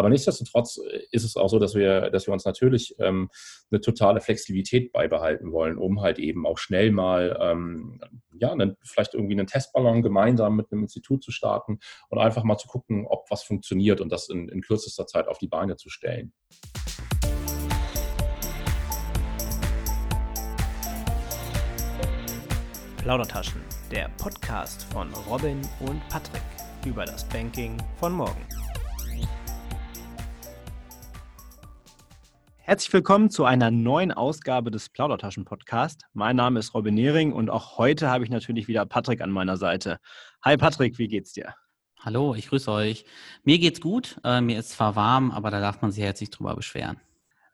Aber 0.00 0.08
nichtsdestotrotz 0.08 0.80
ist 1.10 1.24
es 1.24 1.36
auch 1.36 1.48
so, 1.48 1.58
dass 1.58 1.74
wir, 1.74 2.08
dass 2.08 2.26
wir 2.26 2.32
uns 2.32 2.46
natürlich 2.46 2.94
ähm, 3.00 3.28
eine 3.70 3.82
totale 3.82 4.22
Flexibilität 4.22 4.92
beibehalten 4.92 5.52
wollen, 5.52 5.76
um 5.76 6.00
halt 6.00 6.18
eben 6.18 6.46
auch 6.46 6.56
schnell 6.56 6.90
mal 6.90 7.38
ähm, 7.38 8.00
ja, 8.32 8.50
einen, 8.50 8.78
vielleicht 8.82 9.12
irgendwie 9.12 9.34
einen 9.34 9.46
Testballon 9.46 10.00
gemeinsam 10.00 10.56
mit 10.56 10.72
einem 10.72 10.84
Institut 10.84 11.22
zu 11.22 11.32
starten 11.32 11.80
und 12.08 12.18
einfach 12.18 12.44
mal 12.44 12.56
zu 12.56 12.66
gucken, 12.66 13.04
ob 13.06 13.30
was 13.30 13.42
funktioniert 13.42 14.00
und 14.00 14.10
das 14.10 14.30
in, 14.30 14.48
in 14.48 14.62
kürzester 14.62 15.06
Zeit 15.06 15.28
auf 15.28 15.36
die 15.36 15.48
Beine 15.48 15.76
zu 15.76 15.90
stellen. 15.90 16.32
Plaudertaschen, 22.96 23.60
der 23.90 24.08
Podcast 24.16 24.84
von 24.84 25.12
Robin 25.28 25.60
und 25.80 26.00
Patrick 26.08 26.40
über 26.86 27.04
das 27.04 27.28
Banking 27.28 27.76
von 27.98 28.14
morgen. 28.14 28.59
Herzlich 32.70 32.92
willkommen 32.92 33.30
zu 33.30 33.44
einer 33.44 33.72
neuen 33.72 34.12
Ausgabe 34.12 34.70
des 34.70 34.90
Plaudertaschen 34.90 35.44
Podcast. 35.44 36.02
Mein 36.12 36.36
Name 36.36 36.60
ist 36.60 36.72
Robin 36.72 36.94
Nehring 36.94 37.32
und 37.32 37.50
auch 37.50 37.78
heute 37.78 38.08
habe 38.08 38.22
ich 38.22 38.30
natürlich 38.30 38.68
wieder 38.68 38.86
Patrick 38.86 39.22
an 39.22 39.32
meiner 39.32 39.56
Seite. 39.56 39.98
Hi 40.44 40.56
Patrick, 40.56 40.96
wie 40.96 41.08
geht's 41.08 41.32
dir? 41.32 41.56
Hallo, 41.98 42.32
ich 42.36 42.46
grüße 42.48 42.70
euch. 42.70 43.04
Mir 43.42 43.58
geht's 43.58 43.80
gut. 43.80 44.20
Äh, 44.22 44.40
mir 44.40 44.56
ist 44.56 44.70
zwar 44.70 44.94
warm, 44.94 45.32
aber 45.32 45.50
da 45.50 45.60
darf 45.60 45.82
man 45.82 45.90
sich 45.90 46.04
jetzt 46.04 46.20
nicht 46.20 46.30
drüber 46.30 46.54
beschweren. 46.54 47.00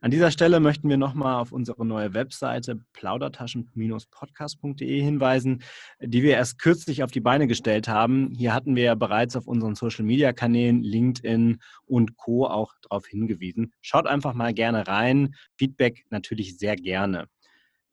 An 0.00 0.10
dieser 0.10 0.30
Stelle 0.30 0.60
möchten 0.60 0.90
wir 0.90 0.98
nochmal 0.98 1.40
auf 1.40 1.52
unsere 1.52 1.86
neue 1.86 2.12
Webseite 2.12 2.78
plaudertaschen-podcast.de 2.92 5.00
hinweisen, 5.00 5.62
die 6.00 6.22
wir 6.22 6.32
erst 6.32 6.58
kürzlich 6.58 7.02
auf 7.02 7.10
die 7.10 7.20
Beine 7.20 7.46
gestellt 7.46 7.88
haben. 7.88 8.30
Hier 8.36 8.52
hatten 8.52 8.76
wir 8.76 8.82
ja 8.82 8.94
bereits 8.94 9.36
auf 9.36 9.46
unseren 9.46 9.74
Social-Media-Kanälen 9.74 10.82
LinkedIn 10.82 11.62
und 11.86 12.18
Co. 12.18 12.46
auch 12.46 12.74
darauf 12.82 13.06
hingewiesen. 13.06 13.72
Schaut 13.80 14.06
einfach 14.06 14.34
mal 14.34 14.52
gerne 14.52 14.86
rein. 14.86 15.34
Feedback 15.56 16.04
natürlich 16.10 16.58
sehr 16.58 16.76
gerne. 16.76 17.26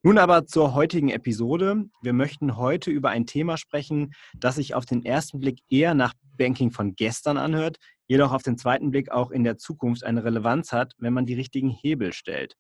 Nun 0.05 0.17
aber 0.17 0.45
zur 0.45 0.73
heutigen 0.73 1.07
Episode. 1.07 1.85
Wir 2.01 2.11
möchten 2.11 2.57
heute 2.57 2.91
über 2.91 3.11
ein 3.11 3.25
Thema 3.25 3.55
sprechen, 3.55 4.13
das 4.35 4.55
sich 4.55 4.75
auf 4.75 4.85
den 4.85 5.05
ersten 5.05 5.39
Blick 5.39 5.61
eher 5.69 5.93
nach 5.93 6.13
Banking 6.37 6.71
von 6.71 6.95
gestern 6.95 7.37
anhört, 7.37 7.77
jedoch 8.07 8.31
auf 8.31 8.43
den 8.43 8.57
zweiten 8.57 8.91
Blick 8.91 9.11
auch 9.11 9.31
in 9.31 9.43
der 9.43 9.57
Zukunft 9.57 10.03
eine 10.03 10.23
Relevanz 10.23 10.71
hat, 10.71 10.93
wenn 10.97 11.13
man 11.13 11.25
die 11.25 11.33
richtigen 11.35 11.69
Hebel 11.69 12.13
stellt. 12.13 12.55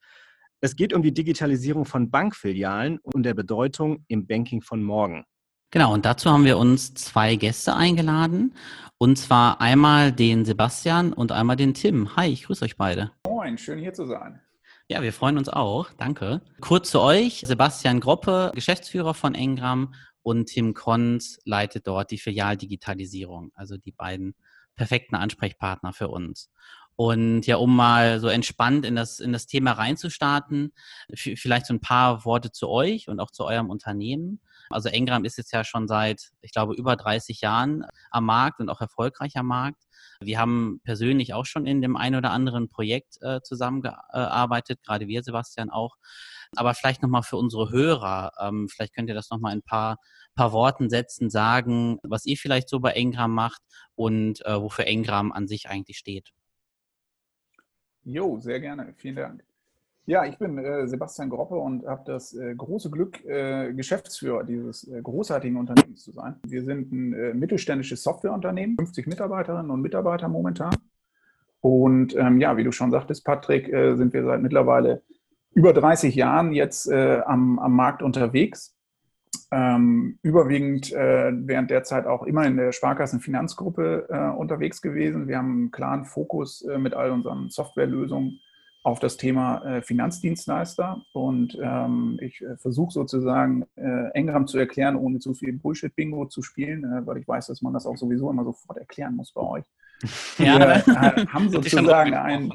Es 0.61 0.75
geht 0.75 0.93
um 0.93 1.01
die 1.01 1.13
Digitalisierung 1.13 1.85
von 1.85 2.09
Bankfilialen 2.09 2.99
und 2.99 3.23
der 3.23 3.33
Bedeutung 3.33 4.05
im 4.07 4.25
Banking 4.25 4.61
von 4.61 4.81
morgen. 4.81 5.25
Genau, 5.71 5.93
und 5.93 6.05
dazu 6.05 6.29
haben 6.29 6.45
wir 6.45 6.57
uns 6.57 6.93
zwei 6.93 7.35
Gäste 7.35 7.75
eingeladen. 7.75 8.53
Und 8.99 9.17
zwar 9.17 9.59
einmal 9.59 10.11
den 10.11 10.45
Sebastian 10.45 11.11
und 11.11 11.31
einmal 11.31 11.55
den 11.55 11.73
Tim. 11.73 12.15
Hi, 12.15 12.29
ich 12.29 12.43
grüße 12.43 12.63
euch 12.63 12.77
beide. 12.77 13.11
Moin, 13.27 13.57
schön 13.57 13.79
hier 13.79 13.91
zu 13.91 14.05
sein. 14.05 14.39
Ja, 14.87 15.01
wir 15.01 15.11
freuen 15.11 15.37
uns 15.37 15.49
auch. 15.49 15.89
Danke. 15.97 16.41
Kurz 16.61 16.91
zu 16.91 17.01
euch. 17.01 17.41
Sebastian 17.45 17.99
Groppe, 17.99 18.51
Geschäftsführer 18.53 19.13
von 19.13 19.33
Engram 19.33 19.93
und 20.23 20.47
Tim 20.47 20.73
Kons 20.73 21.39
leitet 21.45 21.87
dort 21.87 22.11
die 22.11 22.17
Filialdigitalisierung. 22.17 23.51
Also 23.53 23.77
die 23.77 23.91
beiden 23.91 24.35
perfekten 24.75 25.15
Ansprechpartner 25.15 25.93
für 25.93 26.07
uns. 26.07 26.49
Und 26.95 27.47
ja, 27.47 27.57
um 27.57 27.75
mal 27.75 28.19
so 28.19 28.27
entspannt 28.27 28.85
in 28.85 28.95
das, 28.95 29.19
in 29.19 29.33
das 29.33 29.47
Thema 29.47 29.71
reinzustarten, 29.71 30.73
vielleicht 31.15 31.65
so 31.65 31.73
ein 31.73 31.81
paar 31.81 32.23
Worte 32.23 32.51
zu 32.51 32.69
euch 32.69 33.09
und 33.09 33.19
auch 33.19 33.31
zu 33.31 33.45
eurem 33.45 33.69
Unternehmen. 33.69 34.39
Also 34.69 34.89
Engram 34.89 35.25
ist 35.25 35.37
jetzt 35.37 35.51
ja 35.51 35.63
schon 35.63 35.87
seit, 35.87 36.31
ich 36.41 36.51
glaube, 36.51 36.75
über 36.75 36.95
30 36.95 37.41
Jahren 37.41 37.85
am 38.11 38.25
Markt 38.25 38.59
und 38.59 38.69
auch 38.69 38.79
erfolgreich 38.79 39.35
am 39.37 39.47
Markt. 39.47 39.81
Wir 40.21 40.39
haben 40.39 40.81
persönlich 40.83 41.33
auch 41.33 41.45
schon 41.45 41.65
in 41.65 41.81
dem 41.81 41.97
einen 41.97 42.15
oder 42.15 42.31
anderen 42.31 42.69
Projekt 42.69 43.17
äh, 43.21 43.41
zusammengearbeitet, 43.41 44.79
gerade 44.83 45.07
wir, 45.07 45.23
Sebastian, 45.23 45.71
auch. 45.71 45.95
Aber 46.57 46.73
vielleicht 46.73 47.01
nochmal 47.01 47.23
für 47.23 47.37
unsere 47.37 47.71
Hörer, 47.71 48.31
ähm, 48.39 48.67
vielleicht 48.69 48.95
könnt 48.95 49.09
ihr 49.09 49.15
das 49.15 49.29
nochmal 49.29 49.53
in 49.53 49.59
ein 49.59 49.63
paar, 49.63 49.97
paar 50.35 50.51
Worten 50.51 50.89
setzen, 50.89 51.29
sagen, 51.29 51.99
was 52.03 52.25
ihr 52.25 52.37
vielleicht 52.37 52.69
so 52.69 52.79
bei 52.79 52.91
Engram 52.91 53.33
macht 53.33 53.61
und 53.95 54.45
äh, 54.45 54.61
wofür 54.61 54.87
Engram 54.87 55.31
an 55.31 55.47
sich 55.47 55.69
eigentlich 55.69 55.97
steht. 55.97 56.31
Jo, 58.03 58.39
sehr 58.39 58.59
gerne. 58.59 58.93
Vielen 58.97 59.15
Dank. 59.15 59.43
Ja, 60.05 60.25
ich 60.25 60.37
bin 60.37 60.57
äh, 60.57 60.85
Sebastian 60.85 61.29
Groppe 61.29 61.55
und 61.55 61.85
habe 61.85 62.03
das 62.05 62.33
äh, 62.33 62.53
große 62.53 62.89
Glück, 62.89 63.23
äh, 63.23 63.71
Geschäftsführer 63.73 64.43
dieses 64.43 64.85
äh, 64.89 65.01
großartigen 65.01 65.55
Unternehmens 65.55 66.03
zu 66.03 66.11
sein. 66.11 66.35
Wir 66.45 66.61
sind 66.63 66.91
ein 66.91 67.13
äh, 67.13 67.33
mittelständisches 67.33 68.03
Softwareunternehmen, 68.03 68.75
50 68.75 69.07
Mitarbeiterinnen 69.07 69.71
und 69.71 69.81
Mitarbeiter 69.81 70.27
momentan. 70.27 70.75
Und 71.61 72.17
ähm, 72.17 72.41
ja, 72.41 72.57
wie 72.57 72.65
du 72.65 72.73
schon 72.73 72.91
sagtest, 72.91 73.23
Patrick, 73.23 73.71
äh, 73.71 73.95
sind 73.95 74.11
wir 74.11 74.25
seit 74.25 74.41
mittlerweile 74.41 75.03
über 75.55 75.73
30 75.73 76.15
Jahren 76.15 76.53
jetzt 76.53 76.91
am, 76.91 77.59
am 77.59 77.75
Markt 77.75 78.01
unterwegs. 78.01 78.75
Ähm, 79.51 80.17
überwiegend 80.23 80.91
während 80.91 81.69
der 81.69 81.83
Zeit 81.83 82.07
auch 82.07 82.23
immer 82.23 82.45
in 82.45 82.57
der 82.57 82.71
Sparkassenfinanzgruppe 82.71 84.35
unterwegs 84.37 84.81
gewesen. 84.81 85.27
Wir 85.27 85.37
haben 85.37 85.51
einen 85.51 85.71
klaren 85.71 86.05
Fokus 86.05 86.65
mit 86.77 86.93
all 86.93 87.11
unseren 87.11 87.49
Softwarelösungen 87.49 88.39
auf 88.83 88.99
das 88.99 89.15
Thema 89.15 89.63
äh, 89.63 89.81
Finanzdienstleister 89.81 91.03
und 91.13 91.57
ähm, 91.61 92.19
ich 92.21 92.41
äh, 92.41 92.57
versuche 92.57 92.91
sozusagen 92.91 93.65
äh, 93.75 94.09
Engram 94.13 94.45
zu 94.45 94.57
erklären, 94.57 94.97
ohne 94.97 95.19
zu 95.19 95.33
viel 95.33 95.53
Bullshit-Bingo 95.53 96.25
zu 96.25 96.41
spielen, 96.41 96.83
äh, 96.83 97.07
weil 97.07 97.17
ich 97.17 97.27
weiß, 97.27 97.47
dass 97.47 97.61
man 97.61 97.73
das 97.73 97.85
auch 97.85 97.95
sowieso 97.95 98.29
immer 98.29 98.43
sofort 98.43 98.77
erklären 98.77 99.15
muss 99.15 99.31
bei 99.31 99.41
euch. 99.41 99.63
Ja, 100.37 100.59
wir 100.59 100.67
äh, 100.69 101.25
haben 101.27 101.49
sozusagen 101.49 102.13
ein, 102.13 102.53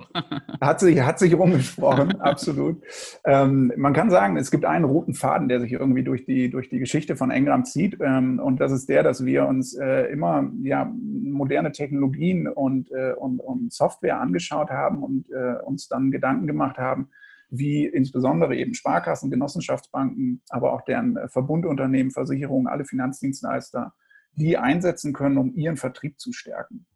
hat 0.61 0.81
sich, 0.81 1.01
hat 1.01 1.19
sich 1.19 1.35
rumgesprochen, 1.35 2.21
absolut. 2.21 2.83
Ähm, 3.25 3.73
man 3.77 3.93
kann 3.93 4.11
sagen, 4.11 4.37
es 4.37 4.51
gibt 4.51 4.65
einen 4.65 4.85
roten 4.85 5.15
Faden, 5.15 5.49
der 5.49 5.61
sich 5.61 5.73
irgendwie 5.73 6.05
durch 6.05 6.25
die, 6.25 6.51
durch 6.51 6.69
die 6.69 6.79
Geschichte 6.79 7.17
von 7.17 7.31
Engram 7.31 7.65
zieht. 7.65 7.99
Ähm, 8.01 8.39
und 8.39 8.61
das 8.61 8.73
ist 8.73 8.89
der, 8.89 9.03
dass 9.03 9.25
wir 9.25 9.47
uns 9.47 9.75
äh, 9.75 10.05
immer 10.13 10.51
ja, 10.63 10.85
moderne 10.85 11.73
Technologien 11.73 12.49
und, 12.49 12.91
äh, 12.91 13.13
und, 13.13 13.41
und 13.41 13.73
Software 13.73 14.21
angeschaut 14.21 14.71
haben 14.71 15.03
und 15.03 15.31
äh, 15.31 15.63
uns 15.63 15.89
dann 15.89 16.11
Gedanken 16.11 16.47
gemacht 16.47 16.79
haben, 16.79 17.09
wie 17.51 17.87
insbesondere 17.87 18.57
eben 18.57 18.75
Sparkassen, 18.75 19.31
Genossenschaftsbanken, 19.31 20.43
aber 20.51 20.73
auch 20.73 20.83
deren 20.83 21.17
äh, 21.17 21.29
Verbundunternehmen, 21.29 22.13
Versicherungen, 22.13 22.67
alle 22.67 22.85
Finanzdienstleister, 22.85 23.95
die 24.33 24.59
einsetzen 24.59 25.13
können, 25.13 25.39
um 25.39 25.55
ihren 25.55 25.77
Vertrieb 25.77 26.21
zu 26.21 26.33
stärken. 26.33 26.87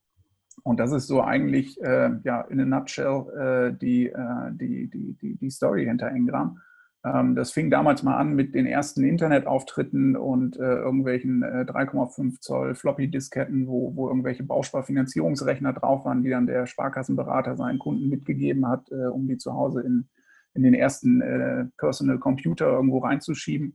Und 0.65 0.79
das 0.79 0.93
ist 0.93 1.09
so 1.09 1.23
eigentlich 1.23 1.81
äh, 1.83 2.11
ja, 2.23 2.43
in 2.43 2.61
a 2.61 2.65
nutshell 2.65 3.27
äh, 3.73 3.79
die, 3.79 4.07
äh, 4.07 4.51
die, 4.53 4.89
die, 4.89 5.15
die, 5.15 5.37
die 5.37 5.51
Story 5.51 5.85
hinter 5.87 6.09
Engram. 6.09 6.59
Ähm, 7.05 7.35
das 7.35 7.51
fing 7.51 7.69
damals 7.71 8.05
mal 8.05 8.17
an 8.17 8.35
mit 8.35 8.55
den 8.55 8.67
ersten 8.67 9.03
Internetauftritten 9.03 10.17
und 10.17 10.57
äh, 10.59 10.77
irgendwelchen 10.77 11.43
3,5 11.43 12.35
äh, 12.37 12.41
Zoll 12.41 12.75
Floppy-Disketten, 12.77 13.67
wo, 13.67 13.97
wo 13.97 14.09
irgendwelche 14.09 14.45
Bausparfinanzierungsrechner 14.45 15.73
drauf 15.73 16.05
waren, 16.05 16.23
die 16.23 16.31
dann 16.31 16.47
der 16.47 16.67
Sparkassenberater 16.67 17.57
seinen 17.57 17.81
Kunden 17.81 18.09
mitgegeben 18.09 18.69
hat, 18.69 18.91
äh, 18.93 19.07
um 19.07 19.27
die 19.27 19.39
zu 19.39 19.55
Hause 19.55 19.81
in, 19.81 20.09
in 20.55 20.63
den 20.63 20.75
ersten 20.75 21.73
Personal 21.79 22.19
Computer 22.19 22.67
irgendwo 22.67 22.99
reinzuschieben. 22.99 23.75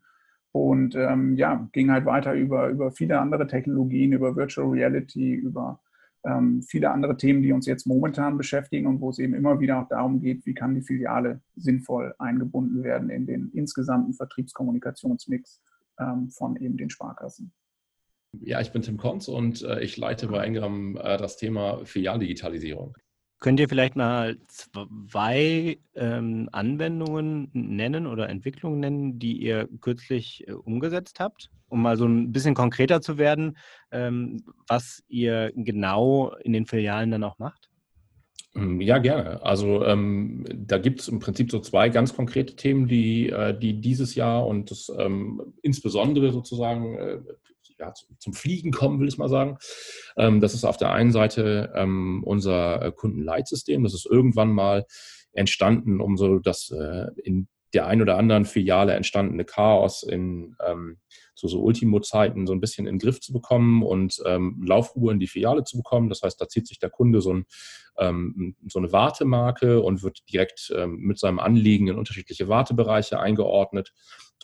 Und 0.51 0.95
ähm, 0.95 1.35
ja, 1.35 1.67
ging 1.71 1.91
halt 1.91 2.05
weiter 2.05 2.33
über, 2.33 2.69
über 2.69 2.91
viele 2.91 3.19
andere 3.19 3.47
Technologien, 3.47 4.13
über 4.13 4.35
Virtual 4.35 4.69
Reality, 4.69 5.33
über 5.33 5.79
ähm, 6.27 6.61
viele 6.61 6.91
andere 6.91 7.15
Themen, 7.15 7.41
die 7.41 7.53
uns 7.53 7.65
jetzt 7.65 7.87
momentan 7.87 8.37
beschäftigen 8.37 8.87
und 8.87 8.99
wo 8.99 9.09
es 9.09 9.19
eben 9.19 9.33
immer 9.33 9.59
wieder 9.59 9.81
auch 9.81 9.87
darum 9.87 10.19
geht, 10.19 10.45
wie 10.45 10.53
kann 10.53 10.75
die 10.75 10.81
Filiale 10.81 11.41
sinnvoll 11.55 12.13
eingebunden 12.19 12.83
werden 12.83 13.09
in 13.09 13.25
den 13.25 13.49
insgesamten 13.53 14.13
Vertriebskommunikationsmix 14.13 15.61
ähm, 15.99 16.29
von 16.29 16.57
eben 16.57 16.77
den 16.77 16.89
Sparkassen. 16.89 17.53
Ja, 18.41 18.59
ich 18.59 18.71
bin 18.71 18.81
Tim 18.81 18.97
Konz 18.97 19.29
und 19.29 19.63
äh, 19.63 19.81
ich 19.81 19.97
leite 19.97 20.27
bei 20.27 20.45
Engram 20.45 20.97
äh, 20.97 21.17
das 21.17 21.37
Thema 21.37 21.85
Filialdigitalisierung. 21.85 22.97
Könnt 23.39 23.59
ihr 23.59 23.69
vielleicht 23.69 23.95
mal 23.95 24.37
zwei 24.47 25.77
ähm, 25.93 26.49
Anwendungen 26.51 27.49
nennen 27.53 28.07
oder 28.07 28.29
Entwicklungen 28.29 28.79
nennen, 28.79 29.19
die 29.19 29.37
ihr 29.37 29.69
kürzlich 29.79 30.47
äh, 30.47 30.53
umgesetzt 30.53 31.19
habt, 31.19 31.51
um 31.69 31.83
mal 31.83 31.97
so 31.97 32.05
ein 32.05 32.31
bisschen 32.31 32.55
konkreter 32.55 32.99
zu 32.99 33.19
werden, 33.19 33.57
ähm, 33.91 34.43
was 34.67 35.03
ihr 35.07 35.51
genau 35.55 36.33
in 36.43 36.53
den 36.53 36.65
Filialen 36.65 37.11
dann 37.11 37.23
auch 37.23 37.37
macht? 37.37 37.69
Ähm, 38.55 38.81
ja, 38.81 38.97
gerne. 38.97 39.43
Also 39.43 39.85
ähm, 39.85 40.43
da 40.51 40.79
gibt 40.79 41.01
es 41.01 41.07
im 41.07 41.19
Prinzip 41.19 41.51
so 41.51 41.59
zwei 41.59 41.89
ganz 41.89 42.15
konkrete 42.15 42.55
Themen, 42.55 42.87
die, 42.87 43.29
äh, 43.29 43.57
die 43.57 43.79
dieses 43.79 44.15
Jahr 44.15 44.47
und 44.47 44.71
das 44.71 44.91
ähm, 44.97 45.53
insbesondere 45.61 46.31
sozusagen 46.31 46.97
äh, 46.97 47.19
ja, 47.79 47.93
zum 48.19 48.33
Fliegen 48.33 48.71
kommen, 48.71 48.99
will 48.99 49.07
ich 49.07 49.17
mal 49.17 49.29
sagen. 49.29 49.57
Ähm, 50.17 50.41
das 50.41 50.53
ist 50.53 50.65
auf 50.65 50.77
der 50.77 50.91
einen 50.91 51.11
Seite 51.11 51.71
ähm, 51.75 52.23
unser 52.25 52.91
Kundenleitsystem. 52.91 53.83
Das 53.83 53.93
ist 53.93 54.05
irgendwann 54.05 54.51
mal 54.51 54.85
entstanden, 55.33 56.01
um 56.01 56.17
so 56.17 56.39
das 56.39 56.71
äh, 56.71 57.07
in 57.23 57.47
der 57.73 57.87
ein 57.87 58.01
oder 58.01 58.17
anderen 58.17 58.45
Filiale 58.45 58.93
entstandene 58.93 59.45
Chaos 59.45 60.03
in 60.03 60.55
ähm, 60.65 60.97
so, 61.35 61.47
so 61.47 61.61
Ultimo-Zeiten 61.61 62.47
so 62.47 62.53
ein 62.53 62.61
bisschen 62.61 62.87
in 62.87 62.95
den 62.95 62.99
Griff 62.99 63.19
zu 63.19 63.33
bekommen 63.33 63.83
und 63.83 64.21
ähm, 64.25 64.63
Laufuhr 64.65 65.11
in 65.11 65.19
die 65.19 65.27
Filiale 65.27 65.63
zu 65.63 65.77
bekommen. 65.77 66.09
Das 66.09 66.21
heißt, 66.21 66.39
da 66.41 66.47
zieht 66.47 66.67
sich 66.67 66.79
der 66.79 66.89
Kunde 66.89 67.21
so, 67.21 67.33
ein, 67.33 67.45
ähm, 67.97 68.55
so 68.67 68.79
eine 68.79 68.91
Wartemarke 68.91 69.81
und 69.81 70.01
wird 70.01 70.19
direkt 70.31 70.73
ähm, 70.75 70.97
mit 70.97 71.19
seinem 71.19 71.39
Anliegen 71.39 71.87
in 71.87 71.97
unterschiedliche 71.97 72.47
Wartebereiche 72.47 73.19
eingeordnet. 73.19 73.93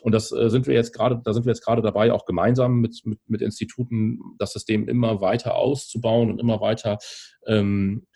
Und 0.02 0.12
das 0.12 0.32
äh, 0.32 0.50
sind 0.50 0.66
wir 0.66 0.74
jetzt 0.74 0.92
gerade, 0.92 1.20
da 1.24 1.32
sind 1.32 1.46
wir 1.46 1.52
jetzt 1.52 1.64
gerade 1.64 1.82
dabei, 1.82 2.12
auch 2.12 2.26
gemeinsam 2.26 2.80
mit, 2.80 3.00
mit, 3.04 3.20
mit 3.26 3.42
Instituten 3.42 4.20
das 4.38 4.52
System 4.52 4.88
immer 4.88 5.20
weiter 5.20 5.54
auszubauen 5.54 6.30
und 6.30 6.40
immer 6.40 6.60
weiter 6.60 6.98
ähm, 7.46 8.06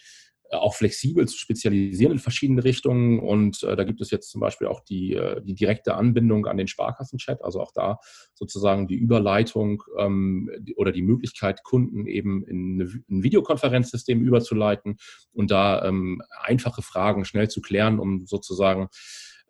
auch 0.50 0.74
flexibel 0.74 1.26
zu 1.28 1.36
spezialisieren 1.36 2.12
in 2.12 2.18
verschiedene 2.18 2.64
Richtungen. 2.64 3.18
Und 3.18 3.62
äh, 3.62 3.76
da 3.76 3.84
gibt 3.84 4.00
es 4.00 4.10
jetzt 4.10 4.30
zum 4.30 4.40
Beispiel 4.40 4.66
auch 4.66 4.80
die, 4.80 5.14
äh, 5.14 5.42
die 5.42 5.54
direkte 5.54 5.94
Anbindung 5.94 6.46
an 6.46 6.56
den 6.56 6.68
Sparkassenchat, 6.68 7.42
also 7.44 7.60
auch 7.60 7.72
da 7.72 7.98
sozusagen 8.34 8.88
die 8.88 8.96
Überleitung 8.96 9.82
ähm, 9.98 10.50
oder 10.76 10.92
die 10.92 11.02
Möglichkeit, 11.02 11.62
Kunden 11.62 12.06
eben 12.06 12.44
in 12.46 12.80
ein 12.80 13.22
Videokonferenzsystem 13.22 14.22
überzuleiten 14.22 14.96
und 15.32 15.50
da 15.50 15.84
ähm, 15.84 16.22
einfache 16.42 16.82
Fragen 16.82 17.24
schnell 17.24 17.48
zu 17.48 17.60
klären, 17.60 17.98
um 17.98 18.26
sozusagen 18.26 18.88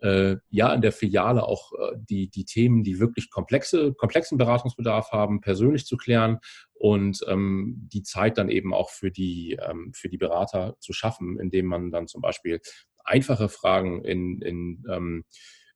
äh, 0.01 0.37
ja 0.51 0.73
in 0.73 0.83
der 0.83 0.93
Filiale 0.93 1.45
auch 1.47 1.73
äh, 1.73 1.97
die, 1.97 2.29
die 2.29 2.45
Themen, 2.45 2.83
die 2.85 3.01
wirklich 3.01 3.31
komplexe, 3.31 3.95
komplexen 3.95 4.39
Beratungsbedarf 4.39 5.13
haben, 5.13 5.41
persönlich 5.41 5.87
zu 5.87 5.97
klären 5.97 6.39
und 6.75 7.25
ähm, 7.27 7.89
die 7.93 8.03
Zeit 8.03 8.39
dann 8.39 8.49
eben 8.49 8.73
auch 8.73 8.91
für 8.91 9.11
die, 9.11 9.59
ähm, 9.61 9.93
für 9.95 10.09
die 10.09 10.19
Berater 10.19 10.77
zu 10.81 10.93
schaffen, 10.93 11.39
indem 11.39 11.67
man 11.67 11.91
dann 11.91 12.07
zum 12.07 12.21
Beispiel 12.21 12.61
einfache 13.05 13.49
Fragen 13.49 14.05
in, 14.05 14.41
in 14.43 14.85
ähm, 14.91 15.25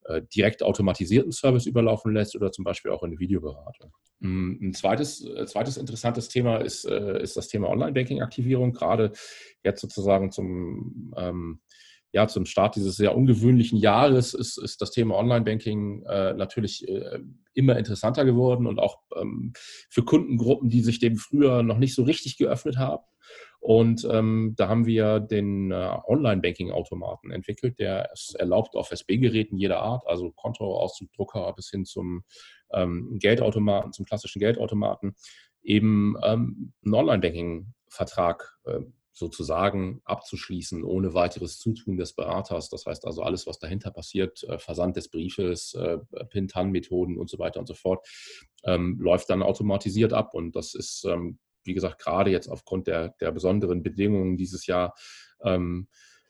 äh, 0.04 0.22
direkt 0.34 0.62
automatisierten 0.62 1.32
Service 1.32 1.66
überlaufen 1.66 2.12
lässt 2.12 2.34
oder 2.34 2.50
zum 2.50 2.64
Beispiel 2.64 2.90
auch 2.90 3.02
in 3.02 3.10
eine 3.10 3.20
Videoberatung. 3.20 3.92
Mm, 4.19 4.69
ein 4.69 4.74
zweites, 4.74 5.24
äh, 5.24 5.46
zweites 5.46 5.76
interessantes 5.76 6.28
Thema 6.28 6.56
ist, 6.56 6.84
äh, 6.84 7.22
ist 7.22 7.36
das 7.36 7.48
Thema 7.48 7.69
Online-Banking-Aktivierung, 7.69 8.72
gerade 8.72 9.12
jetzt 9.62 9.80
sozusagen 9.80 10.32
zum 10.32 11.14
ähm, 11.16 11.60
ja, 12.12 12.28
zum 12.28 12.44
Start 12.44 12.76
dieses 12.76 12.96
sehr 12.96 13.16
ungewöhnlichen 13.16 13.78
Jahres 13.78 14.34
ist, 14.34 14.58
ist 14.58 14.82
das 14.82 14.90
Thema 14.90 15.16
Online-Banking 15.16 16.04
äh, 16.04 16.34
natürlich 16.34 16.86
äh, 16.86 17.20
immer 17.54 17.78
interessanter 17.78 18.24
geworden 18.26 18.66
und 18.66 18.78
auch 18.78 18.98
ähm, 19.16 19.54
für 19.88 20.04
Kundengruppen, 20.04 20.68
die 20.68 20.82
sich 20.82 21.00
dem 21.00 21.16
früher 21.16 21.62
noch 21.62 21.78
nicht 21.78 21.94
so 21.94 22.02
richtig 22.02 22.36
geöffnet 22.36 22.76
haben. 22.76 23.02
Und 23.60 24.06
ähm, 24.10 24.54
da 24.56 24.68
haben 24.68 24.86
wir 24.86 25.20
den 25.20 25.70
äh, 25.70 25.96
Online-Banking-Automaten 26.06 27.30
entwickelt, 27.30 27.78
der 27.78 28.10
es 28.12 28.34
erlaubt 28.34 28.74
auf 28.74 28.90
SB-Geräten 28.90 29.56
jeder 29.56 29.80
Art, 29.80 30.06
also 30.06 30.32
Kontoauszugdrucker 30.32 31.52
bis 31.54 31.70
hin 31.70 31.84
zum 31.84 32.24
ähm, 32.72 33.18
Geldautomaten, 33.20 33.92
zum 33.92 34.04
klassischen 34.04 34.40
Geldautomaten, 34.40 35.14
eben 35.62 36.16
ähm, 36.24 36.72
einen 36.84 36.94
Online-Banking-Vertrag 36.94 38.58
äh, 38.64 38.80
sozusagen 39.12 40.00
abzuschließen 40.04 40.84
ohne 40.84 41.12
weiteres 41.12 41.58
Zutun 41.58 41.96
des 41.96 42.14
Beraters. 42.14 42.70
Das 42.70 42.86
heißt 42.86 43.04
also 43.06 43.22
alles, 43.22 43.46
was 43.46 43.58
dahinter 43.58 43.90
passiert, 43.90 44.42
äh, 44.44 44.58
Versand 44.58 44.96
des 44.96 45.10
Briefes, 45.10 45.74
äh, 45.74 45.98
Pin-Tan-Methoden 46.30 47.18
und 47.18 47.28
so 47.28 47.38
weiter 47.38 47.60
und 47.60 47.66
so 47.66 47.74
fort, 47.74 48.06
ähm, 48.64 48.98
läuft 49.00 49.28
dann 49.28 49.42
automatisiert 49.42 50.12
ab. 50.12 50.34
Und 50.34 50.56
das 50.56 50.74
ist, 50.74 51.04
ähm, 51.04 51.38
wie 51.64 51.74
gesagt, 51.74 52.00
gerade 52.00 52.30
jetzt 52.30 52.48
aufgrund 52.48 52.86
der, 52.86 53.10
der 53.20 53.32
besonderen 53.32 53.82
Bedingungen 53.82 54.36
dieses 54.36 54.66
Jahr 54.66 54.94
ähm, 55.44 55.88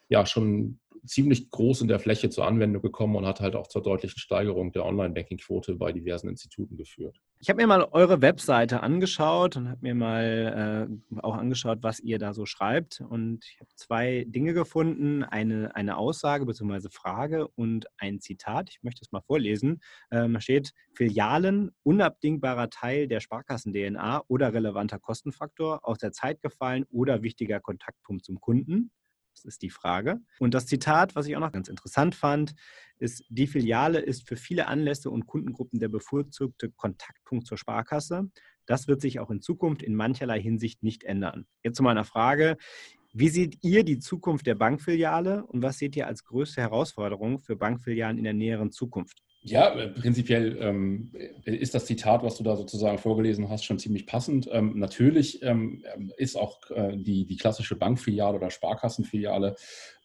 ja 0.09 0.27
schon 0.27 0.81
ziemlich 1.05 1.51
groß 1.51 1.83
in 1.83 1.89
der 1.89 1.99
Fläche 1.99 2.31
zur 2.31 2.47
Anwendung 2.47 2.83
gekommen 2.83 3.17
und 3.17 3.27
hat 3.27 3.41
halt 3.41 3.57
auch 3.57 3.67
zur 3.67 3.83
deutlichen 3.83 4.19
Steigerung 4.19 4.73
der 4.73 4.85
Online-Banking-Quote 4.85 5.75
bei 5.75 5.93
diversen 5.93 6.29
Instituten 6.29 6.77
geführt. 6.77 7.21
Ich 7.41 7.49
habe 7.49 7.61
mir 7.61 7.67
mal 7.67 7.83
eure 7.91 8.23
Webseite 8.23 8.83
angeschaut 8.83 9.57
und 9.57 9.69
habe 9.69 9.81
mir 9.83 9.95
mal 9.95 10.89
äh, 11.13 11.19
auch 11.21 11.37
angeschaut, 11.37 11.79
was 11.83 11.99
ihr 11.99 12.19
da 12.19 12.33
so 12.33 12.47
schreibt. 12.47 13.01
Und 13.01 13.45
ich 13.45 13.59
habe 13.61 13.71
zwei 13.75 14.25
Dinge 14.29 14.55
gefunden: 14.55 15.25
eine, 15.25 15.75
eine 15.75 15.97
Aussage 15.97 16.47
bzw. 16.47 16.89
Frage 16.91 17.49
und 17.49 17.87
ein 17.99 18.21
Zitat. 18.21 18.71
Ich 18.71 18.83
möchte 18.83 19.01
es 19.03 19.11
mal 19.11 19.23
vorlesen. 19.23 19.83
Ähm, 20.13 20.39
steht: 20.41 20.73
Filialen, 20.95 21.73
unabdingbarer 21.83 22.71
Teil 22.71 23.09
der 23.09 23.21
Sparkassen-DNA 23.21 24.23
oder 24.29 24.55
relevanter 24.55 25.01
Kostenfaktor, 25.01 25.81
aus 25.83 25.99
der 25.99 26.13
Zeit 26.13 26.43
gefallen 26.43 26.85
oder 26.91 27.23
wichtiger 27.23 27.59
Kontaktpunkt 27.59 28.25
zum 28.25 28.41
Kunden. 28.41 28.93
Das 29.35 29.45
ist 29.45 29.63
die 29.63 29.71
Frage. 29.71 30.21
Und 30.39 30.55
das 30.55 30.67
Zitat, 30.67 31.17
was 31.17 31.27
ich 31.27 31.37
auch 31.37 31.41
noch 31.41 31.53
ganz 31.53 31.69
interessant 31.69 32.15
fand, 32.15 32.55
ist, 32.99 33.25
die 33.29 33.47
Filiale 33.47 34.01
ist 34.01 34.29
für 34.29 34.37
viele 34.37 34.69
Anlässe 34.69 35.11
und 35.11 35.27
Kundengruppen 35.27 35.81
der 35.81 35.89
bevorzugte 35.89 36.71
Kontaktpunkt 36.71 37.47
zur 37.47 37.59
Sparkasse. 37.59 38.31
Das 38.67 38.89
wird 38.89 39.01
sich 39.01 39.19
auch 39.19 39.31
in 39.31 39.41
Zukunft 39.41 39.83
in 39.83 39.95
mancherlei 39.95 40.41
Hinsicht 40.41 40.83
nicht 40.83 41.05
ändern. 41.05 41.47
Jetzt 41.63 41.77
zu 41.77 41.83
meiner 41.83 42.05
Frage. 42.05 42.57
Wie 43.15 43.29
seht 43.29 43.59
ihr 43.63 43.85
die 43.85 43.99
Zukunft 43.99 44.47
der 44.47 44.55
Bankfiliale 44.55 45.45
und 45.45 45.63
was 45.63 45.79
seht 45.79 45.97
ihr 45.97 46.07
als 46.07 46.25
größte 46.25 46.63
Herausforderung 46.63 47.41
für 47.41 47.57
Bankfilialen 47.57 48.17
in 48.17 48.25
der 48.25 48.33
näheren 48.33 48.71
Zukunft? 48.71 49.23
Ja, 49.45 49.75
äh, 49.75 49.89
prinzipiell 49.89 50.57
ähm, 50.61 51.11
ist 51.45 51.75
das 51.75 51.87
Zitat, 51.87 52.23
was 52.23 52.37
du 52.37 52.45
da 52.45 52.55
sozusagen 52.55 52.99
vorgelesen 52.99 53.49
hast, 53.49 53.65
schon 53.65 53.81
ziemlich 53.81 54.07
passend. 54.07 54.49
Ähm, 54.53 54.79
natürlich 54.79 55.43
ähm, 55.43 55.83
ist 56.17 56.37
auch 56.37 56.71
äh, 56.71 56.97
die, 56.97 57.27
die 57.27 57.37
klassische 57.37 57.75
Bankfiliale 57.75 58.37
oder 58.37 58.51
Sparkassenfiliale, 58.51 59.57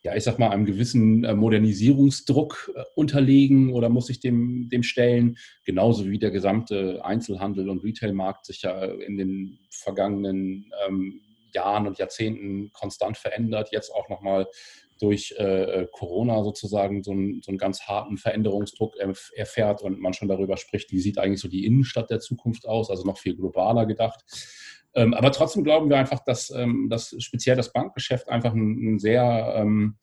ja, 0.01 0.15
ich 0.15 0.23
sag 0.23 0.39
mal, 0.39 0.49
einem 0.49 0.65
gewissen 0.65 1.23
äh, 1.23 1.35
Modernisierungsdruck 1.35 2.73
äh, 2.75 2.81
unterlegen 2.95 3.73
oder 3.73 3.89
muss 3.89 4.07
sich 4.07 4.19
dem, 4.19 4.69
dem 4.69 4.81
stellen. 4.81 5.37
Genauso 5.65 6.09
wie 6.09 6.17
der 6.17 6.31
gesamte 6.31 7.05
Einzelhandel 7.05 7.69
und 7.69 7.83
Retailmarkt 7.83 8.47
sich 8.47 8.63
ja 8.63 8.85
in 8.85 9.17
den 9.17 9.59
vergangenen 9.69 10.71
ähm, 10.87 11.21
Jahren 11.53 11.85
und 11.85 11.99
Jahrzehnten 11.99 12.71
konstant 12.73 13.17
verändert, 13.17 13.69
jetzt 13.71 13.91
auch 13.93 14.09
nochmal 14.09 14.47
durch 14.97 15.35
äh, 15.37 15.43
äh, 15.81 15.87
Corona 15.91 16.43
sozusagen 16.43 17.03
so 17.03 17.11
einen, 17.11 17.41
so 17.41 17.51
einen 17.51 17.57
ganz 17.57 17.81
harten 17.81 18.17
Veränderungsdruck 18.17 18.95
erfährt 18.97 19.81
und 19.81 19.99
man 19.99 20.13
schon 20.13 20.27
darüber 20.27 20.57
spricht, 20.57 20.91
wie 20.91 20.99
sieht 20.99 21.17
eigentlich 21.17 21.41
so 21.41 21.47
die 21.47 21.65
Innenstadt 21.65 22.09
der 22.09 22.19
Zukunft 22.19 22.67
aus, 22.67 22.89
also 22.89 23.03
noch 23.03 23.17
viel 23.17 23.35
globaler 23.35 23.85
gedacht. 23.85 24.23
Ähm, 24.93 25.13
aber 25.13 25.31
trotzdem 25.31 25.63
glauben 25.63 25.89
wir 25.89 25.97
einfach, 25.97 26.23
dass, 26.23 26.49
ähm, 26.49 26.87
dass 26.89 27.15
speziell 27.19 27.55
das 27.55 27.71
Bankgeschäft 27.71 28.29
einfach 28.29 28.53
ein, 28.53 28.95
ein 28.95 28.99
sehr 28.99 29.53
ähm, 29.57 29.97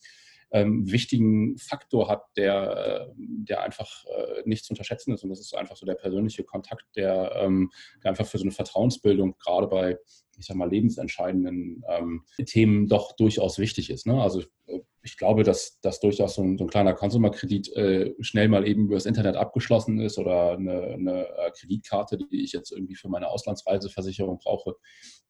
ähm, 0.53 0.91
wichtigen 0.91 1.59
Faktor 1.59 2.09
hat, 2.09 2.23
der, 2.37 3.13
der 3.17 3.63
einfach 3.63 4.05
äh, 4.05 4.43
nicht 4.45 4.65
zu 4.65 4.73
unterschätzen 4.73 5.13
ist. 5.13 5.25
Und 5.25 5.31
das 5.31 5.41
ist 5.41 5.55
einfach 5.55 5.77
so 5.77 5.85
der 5.85 5.95
persönliche 5.97 6.45
Kontakt, 6.45 6.85
der, 6.95 7.33
ähm, 7.41 7.73
der 8.03 8.11
einfach 8.11 8.27
für 8.27 8.39
so 8.39 8.45
eine 8.45 8.53
Vertrauensbildung 8.53 9.37
gerade 9.39 9.67
bei, 9.67 9.99
ich 10.39 10.47
sag 10.47 10.57
mal, 10.57 10.71
lebensentscheidenden 10.71 11.85
ähm, 11.89 12.25
Themen 12.45 12.89
doch 12.89 13.17
durchaus 13.17 13.59
wichtig 13.59 13.91
ist. 13.91 14.07
Ne? 14.07 14.21
Also 14.21 14.43
äh, 14.67 14.81
ich 15.03 15.19
glaube, 15.19 15.43
dass, 15.43 15.81
dass 15.81 16.01
durchaus 16.01 16.35
so 16.35 16.43
ein, 16.43 16.57
so 16.57 16.65
ein 16.65 16.71
kleiner 16.71 16.95
Konsumerkredit 16.95 17.73
äh, 17.77 18.15
schnell 18.21 18.49
mal 18.49 18.67
eben 18.67 18.87
über 18.87 18.95
das 18.95 19.07
Internet 19.07 19.37
abgeschlossen 19.37 20.01
ist 20.01 20.19
oder 20.19 20.53
eine, 20.53 20.83
eine 20.83 21.27
äh, 21.29 21.51
Kreditkarte, 21.51 22.17
die 22.17 22.43
ich 22.43 22.53
jetzt 22.53 22.73
irgendwie 22.73 22.95
für 22.95 23.09
meine 23.09 23.29
Auslandsreiseversicherung 23.29 24.39
brauche, 24.39 24.77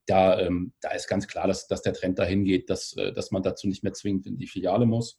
da, 0.06 0.38
ähm, 0.38 0.72
da 0.80 0.90
ist 0.90 1.08
ganz 1.08 1.26
klar, 1.26 1.46
dass, 1.48 1.66
dass 1.66 1.82
der 1.82 1.94
Trend 1.94 2.18
dahin 2.18 2.44
geht, 2.44 2.70
dass, 2.70 2.96
äh, 2.96 3.12
dass 3.12 3.30
man 3.30 3.42
dazu 3.42 3.66
nicht 3.68 3.82
mehr 3.82 3.92
zwingend 3.92 4.26
in 4.26 4.38
die 4.38 4.46
Filiale 4.46 4.86
muss. 4.86 5.18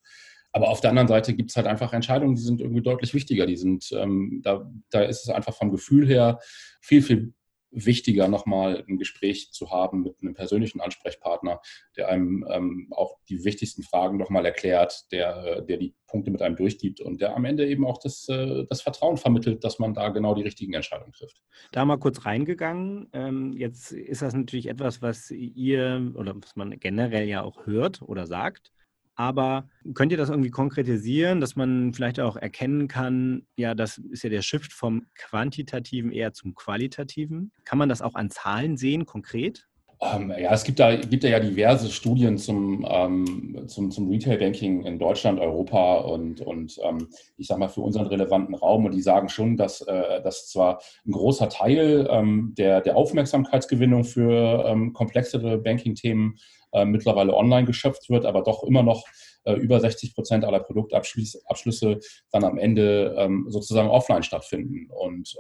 Aber 0.52 0.70
auf 0.70 0.80
der 0.80 0.92
anderen 0.92 1.10
Seite 1.10 1.36
gibt 1.36 1.50
es 1.50 1.58
halt 1.58 1.68
einfach 1.68 1.92
Entscheidungen, 1.92 2.36
die 2.36 2.42
sind 2.42 2.62
irgendwie 2.62 2.82
deutlich 2.82 3.14
wichtiger. 3.14 3.46
Die 3.46 3.58
sind, 3.58 3.90
ähm, 3.92 4.40
da, 4.42 4.72
da 4.90 5.02
ist 5.02 5.24
es 5.24 5.30
einfach 5.30 5.54
vom 5.54 5.70
Gefühl 5.70 6.08
her 6.08 6.40
viel, 6.80 7.02
viel 7.02 7.34
wichtiger, 7.76 8.28
nochmal 8.28 8.84
ein 8.88 8.98
Gespräch 8.98 9.52
zu 9.52 9.72
haben 9.72 10.02
mit 10.02 10.16
einem 10.22 10.34
persönlichen 10.34 10.82
Ansprechpartner, 10.82 11.62
der 11.98 12.10
einem 12.10 12.46
ähm, 12.50 12.88
auch 12.92 13.18
die 13.30 13.44
wichtigsten 13.44 13.84
Fragen 13.84 14.18
nochmal 14.18 14.46
erklärt, 14.46 15.12
der, 15.12 15.62
der 15.62 15.78
die 15.78 15.94
Punkte 16.08 16.32
mit 16.32 16.42
einem 16.42 16.56
durchgibt 16.56 17.02
und 17.02 17.20
der 17.20 17.36
am 17.36 17.46
Ende 17.46 17.68
eben 17.68 17.86
auch 17.86 17.98
das, 17.98 18.28
äh, 18.30 18.66
das 18.70 18.82
Vertrauen 18.82 19.18
vermittelt, 19.18 19.64
dass 19.64 19.80
man 19.80 19.94
da 19.94 20.10
genau 20.10 20.34
die 20.36 20.44
richtigen 20.44 20.74
Entscheidungen 20.74 21.12
trifft. 21.12 21.42
Da 21.72 21.84
mal 21.84 21.98
kurz 21.98 22.26
reingegangen. 22.26 23.10
Ähm, 23.14 23.54
jetzt 23.54 23.92
ist 23.92 24.22
das 24.22 24.34
natürlich 24.34 24.68
etwas, 24.68 25.02
was 25.02 25.32
ihr 25.32 26.14
oder 26.16 26.36
was 26.36 26.56
man 26.56 26.80
generell 26.80 27.28
ja 27.28 27.44
auch 27.44 27.66
hört 27.66 28.02
oder 28.02 28.26
sagt. 28.26 28.72
Aber 29.16 29.70
könnt 29.94 30.12
ihr 30.12 30.18
das 30.18 30.30
irgendwie 30.30 30.52
konkretisieren, 30.52 31.40
dass 31.40 31.56
man 31.56 31.94
vielleicht 31.94 32.20
auch 32.20 32.36
erkennen 32.36 32.88
kann, 32.88 33.48
ja, 33.56 33.74
das 33.74 33.98
ist 33.98 34.24
ja 34.24 34.30
der 34.30 34.42
Shift 34.42 34.74
vom 34.74 35.06
Quantitativen 35.16 36.12
eher 36.12 36.34
zum 36.34 36.54
Qualitativen. 36.54 37.52
Kann 37.64 37.78
man 37.78 37.90
das 37.90 38.02
auch 38.02 38.16
an 38.16 38.30
Zahlen 38.30 38.76
sehen, 38.76 39.06
konkret? 39.06 39.68
Ähm, 40.02 40.34
ja, 40.38 40.54
es 40.54 40.64
gibt 40.64 40.80
da, 40.80 40.96
gibt 40.96 41.24
da 41.24 41.30
ja 41.30 41.40
diverse 41.40 41.90
Studien 41.90 42.38
zum, 42.38 42.86
ähm, 42.90 43.64
zum, 43.68 43.92
zum 43.92 44.10
Retail-Banking 44.10 44.84
in 44.84 45.00
Deutschland, 45.00 45.40
Europa 45.40 46.00
und, 46.00 46.42
und 46.42 46.78
ähm, 46.84 47.08
ich 47.38 47.48
sage 47.48 47.60
mal 47.60 47.70
für 47.70 47.82
unseren 47.82 48.08
relevanten 48.08 48.56
Raum. 48.56 48.86
Und 48.86 48.94
die 48.94 49.02
sagen 49.02 49.30
schon, 49.30 49.56
dass, 49.56 49.82
äh, 49.82 50.22
dass 50.22 50.50
zwar 50.50 50.82
ein 51.06 51.12
großer 51.12 51.50
Teil 51.50 52.08
ähm, 52.10 52.54
der, 52.58 52.82
der 52.82 52.98
Aufmerksamkeitsgewinnung 52.98 54.04
für 54.04 54.66
ähm, 54.68 54.94
komplexere 54.94 55.58
Banking-Themen 55.58 56.38
äh, 56.74 56.86
mittlerweile 56.86 57.34
online 57.34 57.66
geschöpft 57.66 58.10
wird, 58.10 58.26
aber 58.26 58.44
doch 58.44 58.64
immer 58.64 58.84
noch 58.84 59.06
äh, 59.46 59.54
über 59.54 59.80
60 59.80 60.14
Prozent 60.14 60.44
aller 60.44 60.60
Produktabschlüsse 60.60 62.00
dann 62.32 62.44
am 62.44 62.58
Ende 62.58 63.16
ähm, 63.18 63.46
sozusagen 63.48 63.90
offline 63.90 64.24
stattfinden. 64.24 64.90
Und 64.90 65.36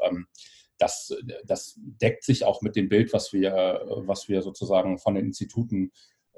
das, 0.77 1.15
das 1.45 1.75
deckt 1.77 2.23
sich 2.23 2.43
auch 2.43 2.61
mit 2.61 2.75
dem 2.75 2.89
Bild, 2.89 3.13
was 3.13 3.33
wir, 3.33 3.81
was 4.05 4.27
wir 4.27 4.41
sozusagen 4.41 4.97
von 4.97 5.15
den 5.15 5.27
Instituten 5.27 5.91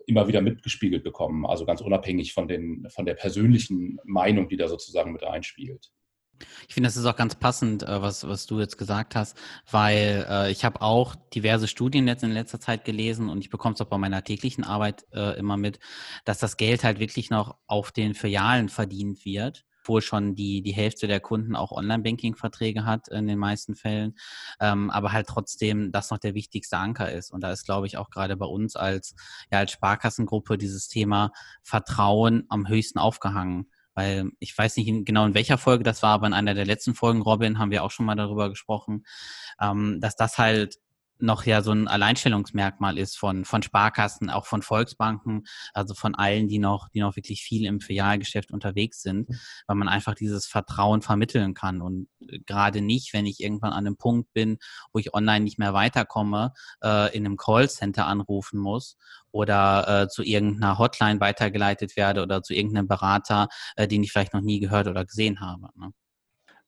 immer 0.06 0.28
wieder 0.28 0.42
mitgespiegelt 0.42 1.04
bekommen. 1.04 1.46
Also 1.46 1.66
ganz 1.66 1.82
unabhängig 1.82 2.34
von, 2.34 2.48
den, 2.48 2.88
von 2.90 3.06
der 3.06 3.16
persönlichen 3.16 4.00
Meinung, 4.06 4.48
die 4.48 4.58
da 4.58 4.68
sozusagen 4.68 5.12
mit 5.12 5.24
reinspielt. 5.24 5.92
Ich 6.68 6.76
finde, 6.76 6.88
das 6.88 6.98
ist 6.98 7.06
auch 7.06 7.16
ganz 7.16 7.36
passend, 7.36 7.84
äh, 7.84 8.02
was, 8.02 8.28
was 8.28 8.46
du 8.46 8.60
jetzt 8.60 8.78
gesagt 8.78 9.16
hast, 9.16 9.38
weil 9.70 10.26
äh, 10.30 10.52
ich 10.52 10.66
habe 10.66 10.82
auch 10.82 11.16
diverse 11.34 11.68
Studien 11.68 12.08
jetzt 12.08 12.24
in 12.24 12.32
letzter 12.32 12.60
Zeit 12.60 12.86
gelesen 12.86 13.30
und 13.30 13.40
ich 13.40 13.50
bekomme 13.50 13.74
es 13.74 13.82
auch 13.82 13.88
bei 13.88 13.98
meiner 13.98 14.24
täglichen 14.24 14.64
Arbeit 14.64 15.06
äh, 15.14 15.38
immer 15.38 15.58
mit, 15.58 15.80
dass 16.26 16.38
das 16.38 16.58
Geld 16.58 16.84
halt 16.84 17.00
wirklich 17.00 17.30
noch 17.30 17.58
auf 17.66 17.92
den 17.92 18.14
Filialen 18.14 18.70
verdient 18.70 19.26
wird 19.26 19.66
obwohl 19.88 20.02
schon 20.02 20.36
die, 20.36 20.62
die 20.62 20.74
Hälfte 20.74 21.08
der 21.08 21.22
Kunden 21.22 21.56
auch 21.56 21.72
Online-Banking-Verträge 21.72 22.84
hat 22.84 23.08
in 23.08 23.26
den 23.26 23.40
meisten 23.40 23.74
Fällen, 23.74 24.18
ähm, 24.60 24.90
aber 24.90 25.14
halt 25.14 25.28
trotzdem 25.28 25.94
das 25.94 26.12
noch 26.12 26.18
der 26.18 26.34
wichtigste 26.34 26.78
Anker 26.78 27.10
ist. 27.10 27.32
Und 27.32 27.40
da 27.40 27.54
ist, 27.54 27.64
glaube 27.64 27.88
ich, 27.88 27.96
auch 27.96 28.10
gerade 28.10 28.36
bei 28.36 28.46
uns 28.46 28.76
als, 28.76 29.16
ja, 29.50 29.60
als 29.60 29.72
Sparkassengruppe 29.72 30.58
dieses 30.58 30.90
Thema 30.90 31.32
Vertrauen 31.64 32.44
am 32.50 32.68
höchsten 32.68 33.00
aufgehangen 33.00 33.72
weil 33.94 34.30
ich 34.38 34.56
weiß 34.56 34.78
nicht 34.78 35.08
genau 35.08 35.26
in 35.26 35.34
welcher 35.34 35.58
Folge 35.58 35.84
das 35.84 36.04
war, 36.04 36.12
aber 36.12 36.28
in 36.28 36.34
einer 36.34 36.54
der 36.54 36.68
letzten 36.68 36.94
Folgen, 36.94 37.24
Robin, 37.24 37.58
haben 37.58 37.72
wir 37.72 37.84
auch 37.84 37.90
schon 37.90 38.06
mal 38.06 38.14
darüber 38.14 38.48
gesprochen, 38.48 39.08
ähm, 39.60 39.98
dass 40.00 40.16
das 40.16 40.38
halt 40.38 40.78
noch 41.20 41.46
ja 41.46 41.62
so 41.62 41.72
ein 41.72 41.88
Alleinstellungsmerkmal 41.88 42.98
ist 42.98 43.18
von, 43.18 43.46
von 43.46 43.64
Sparkassen, 43.64 44.30
auch 44.30 44.46
von 44.46 44.62
Volksbanken, 44.62 45.46
also 45.74 45.94
von 45.94 46.16
allen, 46.16 46.48
die 46.48 46.60
noch, 46.60 46.90
die 46.90 47.00
noch 47.00 47.16
wirklich 47.16 47.42
viel 47.42 47.66
im 47.66 47.80
Filialgeschäft 47.80 48.52
unterwegs 48.52 49.02
sind, 49.02 49.30
weil 49.68 49.76
man 49.76 49.88
einfach 49.88 50.16
dieses 50.16 50.46
Vertrauen 50.48 51.02
vermitteln 51.02 51.54
kann 51.54 51.82
und 51.82 52.08
äh, 52.22 52.40
gerade 52.40 52.82
nicht, 52.82 53.14
wenn 53.14 53.26
ich 53.26 53.42
irgendwann 53.42 53.74
an 53.74 53.86
einem 53.86 53.98
Punkt 53.98 54.34
bin, 54.34 54.58
wo 54.94 55.00
ich 55.00 55.14
online 55.14 55.44
nicht 55.44 55.60
mehr 55.60 55.74
weiterkomme, 55.74 56.54
äh, 56.84 57.16
in 57.16 57.26
einem 57.26 57.38
Callcenter 57.38 58.06
anrufen 58.06 58.60
muss 58.60 58.98
oder 59.32 60.04
äh, 60.04 60.08
zu 60.08 60.24
irgendeiner 60.24 60.78
Hotline 60.78 61.20
weitergeleitet 61.20 61.96
werde 61.96 62.22
oder 62.24 62.44
zu 62.44 62.54
irgendeinem 62.54 62.88
Berater, 62.88 63.48
äh, 63.76 63.88
den 63.88 64.04
ich 64.04 64.12
vielleicht 64.12 64.34
noch 64.34 64.42
nie 64.42 64.60
gehört 64.60 64.88
oder 64.88 65.06
gesehen 65.06 65.40
habe. 65.40 65.70
Ne? 65.76 65.92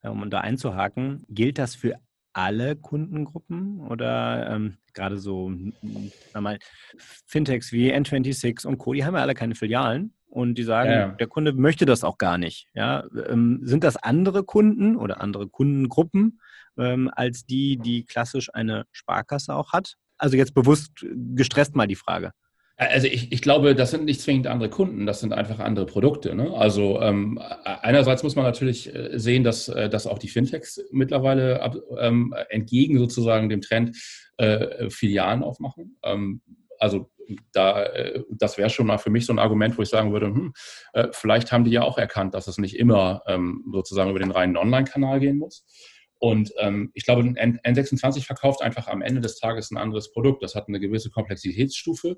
Um 0.01 0.29
da 0.29 0.39
einzuhaken, 0.39 1.25
gilt 1.27 1.57
das 1.57 1.75
für 1.75 1.99
alle 2.33 2.75
Kundengruppen 2.75 3.79
oder 3.79 4.49
ähm, 4.51 4.77
gerade 4.93 5.17
so 5.17 5.51
mal, 6.33 6.59
Fintechs 7.25 7.71
wie 7.71 7.93
N26 7.93 8.65
und 8.67 8.77
Co., 8.77 8.93
die 8.93 9.05
haben 9.05 9.15
ja 9.15 9.21
alle 9.21 9.33
keine 9.33 9.55
Filialen 9.55 10.13
und 10.27 10.55
die 10.55 10.63
sagen, 10.63 10.91
ja. 10.91 11.07
der 11.09 11.27
Kunde 11.27 11.53
möchte 11.53 11.85
das 11.85 12.03
auch 12.03 12.17
gar 12.17 12.37
nicht. 12.37 12.67
Ja? 12.73 13.05
Ähm, 13.27 13.59
sind 13.63 13.83
das 13.83 13.97
andere 13.97 14.43
Kunden 14.43 14.95
oder 14.95 15.21
andere 15.21 15.47
Kundengruppen 15.47 16.39
ähm, 16.77 17.09
als 17.13 17.45
die, 17.45 17.77
die 17.77 18.05
klassisch 18.05 18.53
eine 18.53 18.85
Sparkasse 18.91 19.55
auch 19.55 19.73
hat? 19.73 19.95
Also 20.17 20.37
jetzt 20.37 20.53
bewusst 20.53 20.91
gestresst 21.35 21.75
mal 21.75 21.87
die 21.87 21.95
Frage. 21.95 22.31
Also 22.79 23.07
ich, 23.07 23.29
ich 23.33 23.41
glaube, 23.41 23.75
das 23.75 23.91
sind 23.91 24.05
nicht 24.05 24.21
zwingend 24.21 24.47
andere 24.47 24.69
Kunden, 24.69 25.05
das 25.05 25.19
sind 25.19 25.33
einfach 25.33 25.59
andere 25.59 25.85
Produkte. 25.85 26.33
Ne? 26.33 26.53
Also 26.55 27.01
ähm, 27.01 27.37
einerseits 27.65 28.23
muss 28.23 28.37
man 28.37 28.45
natürlich 28.45 28.95
äh, 28.95 29.19
sehen, 29.19 29.43
dass, 29.43 29.67
äh, 29.67 29.89
dass 29.89 30.07
auch 30.07 30.17
die 30.17 30.29
Fintechs 30.29 30.81
mittlerweile 30.89 31.61
ab, 31.61 31.75
ähm, 31.99 32.33
entgegen 32.47 32.97
sozusagen 32.97 33.49
dem 33.49 33.59
Trend 33.59 33.97
äh, 34.37 34.89
Filialen 34.89 35.43
aufmachen. 35.43 35.97
Ähm, 36.03 36.41
also 36.79 37.11
da, 37.51 37.83
äh, 37.83 38.23
das 38.29 38.57
wäre 38.57 38.69
schon 38.69 38.87
mal 38.87 38.97
für 38.97 39.09
mich 39.09 39.25
so 39.25 39.33
ein 39.33 39.39
Argument, 39.39 39.77
wo 39.77 39.81
ich 39.81 39.89
sagen 39.89 40.13
würde, 40.13 40.27
hm, 40.27 40.53
vielleicht 41.11 41.51
haben 41.51 41.65
die 41.65 41.71
ja 41.71 41.81
auch 41.81 41.97
erkannt, 41.97 42.33
dass 42.33 42.47
es 42.47 42.57
nicht 42.59 42.79
immer 42.79 43.23
ähm, 43.27 43.65
sozusagen 43.73 44.09
über 44.09 44.19
den 44.19 44.31
reinen 44.31 44.55
Online-Kanal 44.55 45.19
gehen 45.19 45.37
muss. 45.37 45.65
Und 46.19 46.51
ähm, 46.59 46.91
ich 46.93 47.05
glaube, 47.05 47.21
ein 47.21 47.59
N26 47.59 48.25
verkauft 48.25 48.61
einfach 48.61 48.87
am 48.87 49.01
Ende 49.01 49.21
des 49.21 49.37
Tages 49.37 49.71
ein 49.71 49.77
anderes 49.77 50.11
Produkt. 50.11 50.43
Das 50.43 50.53
hat 50.53 50.67
eine 50.67 50.79
gewisse 50.79 51.09
Komplexitätsstufe, 51.09 52.17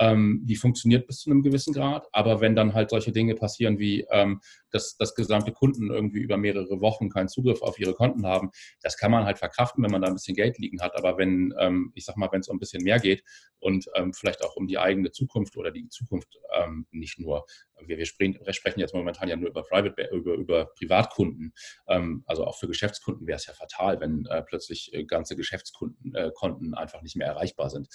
ähm, 0.00 0.40
die 0.44 0.56
funktioniert 0.56 1.06
bis 1.06 1.18
zu 1.18 1.30
einem 1.30 1.42
gewissen 1.42 1.74
Grad. 1.74 2.08
Aber 2.12 2.40
wenn 2.40 2.56
dann 2.56 2.72
halt 2.72 2.88
solche 2.88 3.12
Dinge 3.12 3.34
passieren 3.34 3.78
wie, 3.78 4.06
ähm, 4.10 4.40
dass, 4.70 4.96
dass 4.96 5.14
gesamte 5.14 5.52
Kunden 5.52 5.90
irgendwie 5.90 6.20
über 6.20 6.38
mehrere 6.38 6.80
Wochen 6.80 7.10
keinen 7.10 7.28
Zugriff 7.28 7.60
auf 7.60 7.78
ihre 7.78 7.92
Konten 7.92 8.26
haben, 8.26 8.50
das 8.80 8.96
kann 8.96 9.10
man 9.10 9.26
halt 9.26 9.38
verkraften, 9.38 9.84
wenn 9.84 9.90
man 9.90 10.00
da 10.00 10.08
ein 10.08 10.14
bisschen 10.14 10.34
Geld 10.34 10.56
liegen 10.58 10.80
hat. 10.80 10.96
Aber 10.96 11.18
wenn, 11.18 11.52
ähm, 11.58 11.92
ich 11.94 12.06
sag 12.06 12.16
mal, 12.16 12.30
wenn 12.32 12.40
es 12.40 12.48
um 12.48 12.56
ein 12.56 12.60
bisschen 12.60 12.82
mehr 12.82 13.00
geht 13.00 13.22
und 13.58 13.86
ähm, 13.94 14.14
vielleicht 14.14 14.42
auch 14.42 14.56
um 14.56 14.66
die 14.66 14.78
eigene 14.78 15.10
Zukunft 15.10 15.58
oder 15.58 15.70
die 15.70 15.88
Zukunft 15.88 16.38
ähm, 16.58 16.86
nicht 16.90 17.18
nur, 17.18 17.44
wir, 17.86 17.98
wir, 17.98 18.06
sprechen, 18.06 18.38
sprechen 18.50 18.80
jetzt 18.80 18.94
momentan 18.94 19.28
ja 19.28 19.36
nur 19.36 19.50
über 19.50 19.62
Private, 19.62 20.08
über, 20.12 20.34
über 20.34 20.66
Privatkunden, 20.66 21.52
ähm, 21.88 22.22
also 22.26 22.44
auch 22.44 22.58
für 22.58 22.68
Geschäftskunden 22.68 23.26
wäre 23.26 23.36
es 23.36 23.46
ja 23.46 23.54
fatal, 23.54 24.00
wenn 24.00 24.26
äh, 24.26 24.42
plötzlich 24.42 24.92
äh, 24.92 25.04
ganze 25.04 25.36
Geschäftskunden 25.36 26.14
äh, 26.14 26.30
einfach 26.74 27.02
nicht 27.02 27.16
mehr 27.16 27.26
erreichbar 27.26 27.70
sind. 27.70 27.88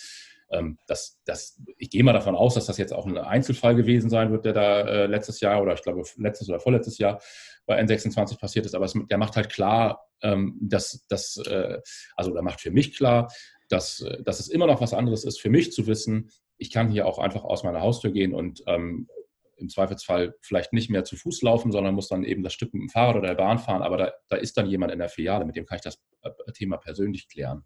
Ähm, 0.49 0.77
das, 0.87 1.19
das, 1.25 1.61
ich 1.77 1.89
gehe 1.89 2.03
mal 2.03 2.13
davon 2.13 2.35
aus, 2.35 2.55
dass 2.55 2.67
das 2.67 2.77
jetzt 2.77 2.93
auch 2.93 3.05
ein 3.05 3.17
Einzelfall 3.17 3.75
gewesen 3.75 4.09
sein 4.09 4.31
wird, 4.31 4.45
der 4.45 4.53
da 4.53 4.81
äh, 4.81 5.05
letztes 5.07 5.41
Jahr 5.41 5.61
oder 5.61 5.73
ich 5.73 5.81
glaube 5.81 6.03
letztes 6.17 6.49
oder 6.49 6.59
vorletztes 6.59 6.97
Jahr 6.97 7.21
bei 7.65 7.79
N26 7.81 8.39
passiert 8.39 8.65
ist. 8.65 8.75
Aber 8.75 8.85
es, 8.85 8.93
der 8.93 9.17
macht 9.17 9.35
halt 9.35 9.49
klar, 9.49 10.07
ähm, 10.21 10.57
dass 10.61 11.05
das, 11.09 11.37
äh, 11.45 11.79
also 12.15 12.33
der 12.33 12.43
macht 12.43 12.61
für 12.61 12.71
mich 12.71 12.95
klar, 12.95 13.29
dass, 13.69 14.01
äh, 14.01 14.23
dass 14.23 14.39
es 14.39 14.47
immer 14.47 14.67
noch 14.67 14.81
was 14.81 14.93
anderes 14.93 15.25
ist 15.25 15.39
für 15.39 15.49
mich 15.49 15.71
zu 15.71 15.87
wissen, 15.87 16.31
ich 16.57 16.71
kann 16.71 16.89
hier 16.89 17.05
auch 17.05 17.19
einfach 17.19 17.43
aus 17.43 17.63
meiner 17.63 17.81
Haustür 17.81 18.11
gehen 18.11 18.33
und 18.33 18.63
ähm, 18.65 19.07
im 19.57 19.69
Zweifelsfall 19.69 20.35
vielleicht 20.41 20.73
nicht 20.73 20.89
mehr 20.89 21.03
zu 21.03 21.15
Fuß 21.15 21.41
laufen, 21.41 21.71
sondern 21.71 21.95
muss 21.95 22.07
dann 22.07 22.23
eben 22.23 22.43
das 22.43 22.53
Stück 22.53 22.73
mit 22.73 22.81
dem 22.81 22.89
Fahrrad 22.89 23.17
oder 23.17 23.27
der 23.29 23.35
Bahn 23.35 23.59
fahren. 23.59 23.81
Aber 23.81 23.97
da, 23.97 24.13
da 24.29 24.37
ist 24.37 24.57
dann 24.57 24.67
jemand 24.67 24.91
in 24.91 24.99
der 24.99 25.09
Filiale, 25.09 25.45
mit 25.45 25.55
dem 25.55 25.65
kann 25.65 25.77
ich 25.77 25.83
das 25.83 25.99
äh, 26.23 26.51
Thema 26.53 26.77
persönlich 26.77 27.27
klären. 27.27 27.63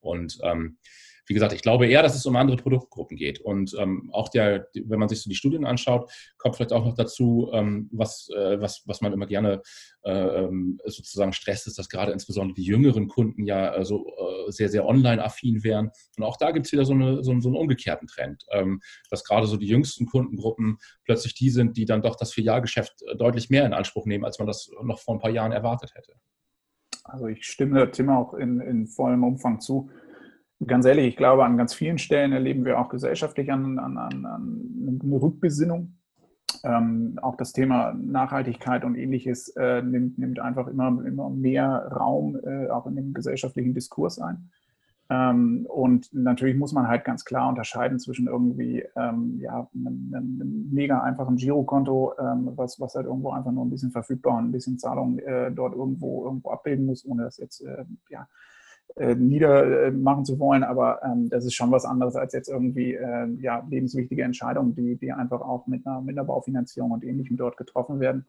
Und 0.00 0.38
ähm, 0.42 0.78
wie 1.26 1.34
gesagt, 1.34 1.52
ich 1.52 1.62
glaube 1.62 1.86
eher, 1.86 2.02
dass 2.02 2.14
es 2.14 2.26
um 2.26 2.36
andere 2.36 2.56
Produktgruppen 2.56 3.16
geht. 3.16 3.40
Und 3.40 3.74
ähm, 3.78 4.10
auch 4.12 4.28
der, 4.28 4.68
wenn 4.74 4.98
man 4.98 5.08
sich 5.08 5.22
so 5.22 5.30
die 5.30 5.36
Studien 5.36 5.64
anschaut, 5.64 6.10
kommt 6.36 6.56
vielleicht 6.56 6.72
auch 6.72 6.84
noch 6.84 6.94
dazu, 6.94 7.50
ähm, 7.52 7.88
was, 7.92 8.28
äh, 8.30 8.60
was, 8.60 8.82
was 8.86 9.00
man 9.00 9.12
immer 9.12 9.26
gerne 9.26 9.62
äh, 10.02 10.12
ähm, 10.12 10.78
sozusagen 10.84 11.32
stresst, 11.32 11.66
ist, 11.66 11.78
dass 11.78 11.88
gerade 11.88 12.12
insbesondere 12.12 12.54
die 12.54 12.64
jüngeren 12.64 13.08
Kunden 13.08 13.44
ja 13.44 13.74
äh, 13.74 13.84
so 13.84 14.06
äh, 14.06 14.52
sehr, 14.52 14.68
sehr 14.68 14.86
online-affin 14.86 15.64
wären. 15.64 15.90
Und 16.16 16.24
auch 16.24 16.36
da 16.36 16.50
gibt 16.50 16.66
es 16.66 16.72
wieder 16.72 16.84
so, 16.84 16.92
eine, 16.92 17.22
so, 17.24 17.38
so, 17.40 17.48
einen 17.48 17.56
umgekehrten 17.56 18.06
Trend, 18.06 18.44
ähm, 18.52 18.80
dass 19.10 19.24
gerade 19.24 19.46
so 19.46 19.56
die 19.56 19.66
jüngsten 19.66 20.06
Kundengruppen 20.06 20.78
plötzlich 21.04 21.34
die 21.34 21.50
sind, 21.50 21.76
die 21.76 21.86
dann 21.86 22.02
doch 22.02 22.16
das 22.16 22.32
Filialgeschäft 22.32 23.02
äh, 23.02 23.16
deutlich 23.16 23.48
mehr 23.48 23.64
in 23.64 23.72
Anspruch 23.72 24.06
nehmen, 24.06 24.24
als 24.24 24.38
man 24.38 24.46
das 24.46 24.70
noch 24.82 24.98
vor 24.98 25.14
ein 25.14 25.20
paar 25.20 25.30
Jahren 25.30 25.52
erwartet 25.52 25.94
hätte. 25.94 26.12
Also 27.04 27.26
ich 27.26 27.44
stimme 27.44 27.90
Tim 27.90 28.08
auch 28.08 28.34
in, 28.34 28.60
in 28.60 28.86
vollem 28.86 29.24
Umfang 29.24 29.60
zu. 29.60 29.90
Ganz 30.66 30.86
ehrlich, 30.86 31.06
ich 31.08 31.16
glaube, 31.16 31.44
an 31.44 31.56
ganz 31.56 31.74
vielen 31.74 31.98
Stellen 31.98 32.32
erleben 32.32 32.64
wir 32.64 32.78
auch 32.78 32.88
gesellschaftlich 32.88 33.50
an, 33.50 33.78
an, 33.78 33.98
an, 33.98 34.24
an 34.24 35.00
eine 35.02 35.20
Rückbesinnung. 35.20 35.96
Ähm, 36.62 37.18
auch 37.20 37.36
das 37.36 37.52
Thema 37.52 37.92
Nachhaltigkeit 37.92 38.84
und 38.84 38.94
ähnliches 38.94 39.48
äh, 39.56 39.82
nimmt, 39.82 40.18
nimmt, 40.18 40.38
einfach 40.38 40.68
immer, 40.68 41.04
immer 41.04 41.28
mehr 41.28 41.88
Raum 41.92 42.38
äh, 42.42 42.68
auch 42.68 42.86
in 42.86 42.96
dem 42.96 43.12
gesellschaftlichen 43.12 43.74
Diskurs 43.74 44.18
ein. 44.18 44.50
Ähm, 45.10 45.66
und 45.68 46.14
natürlich 46.14 46.56
muss 46.56 46.72
man 46.72 46.88
halt 46.88 47.04
ganz 47.04 47.24
klar 47.26 47.48
unterscheiden 47.50 47.98
zwischen 47.98 48.26
irgendwie 48.26 48.84
ähm, 48.96 49.38
ja, 49.40 49.68
einem, 49.74 50.12
einem, 50.14 50.70
mega 50.72 51.02
einfachen 51.02 51.36
Girokonto, 51.36 52.14
ähm, 52.18 52.52
was, 52.54 52.80
was 52.80 52.94
halt 52.94 53.06
irgendwo 53.06 53.32
einfach 53.32 53.52
nur 53.52 53.66
ein 53.66 53.70
bisschen 53.70 53.90
verfügbar 53.90 54.38
und 54.38 54.46
ein 54.46 54.52
bisschen 54.52 54.78
Zahlung 54.78 55.18
äh, 55.18 55.52
dort 55.52 55.74
irgendwo, 55.74 56.24
irgendwo 56.24 56.50
abbilden 56.50 56.86
muss, 56.86 57.04
ohne 57.04 57.24
das 57.24 57.36
jetzt 57.36 57.60
äh, 57.60 57.84
ja, 58.08 58.26
äh, 58.96 59.14
niedermachen 59.14 60.24
zu 60.24 60.38
wollen, 60.38 60.62
aber 60.62 61.02
ähm, 61.02 61.28
das 61.28 61.44
ist 61.44 61.54
schon 61.54 61.72
was 61.72 61.84
anderes 61.84 62.14
als 62.14 62.32
jetzt 62.32 62.48
irgendwie 62.48 62.94
äh, 62.94 63.26
ja, 63.40 63.66
lebenswichtige 63.68 64.22
Entscheidungen, 64.22 64.74
die, 64.74 64.96
die 64.96 65.12
einfach 65.12 65.40
auch 65.40 65.66
mit 65.66 65.86
einer, 65.86 66.00
mit 66.00 66.16
einer 66.16 66.24
Baufinanzierung 66.24 66.92
und 66.92 67.04
ähnlichem 67.04 67.36
dort 67.36 67.56
getroffen 67.56 67.98
werden. 67.98 68.26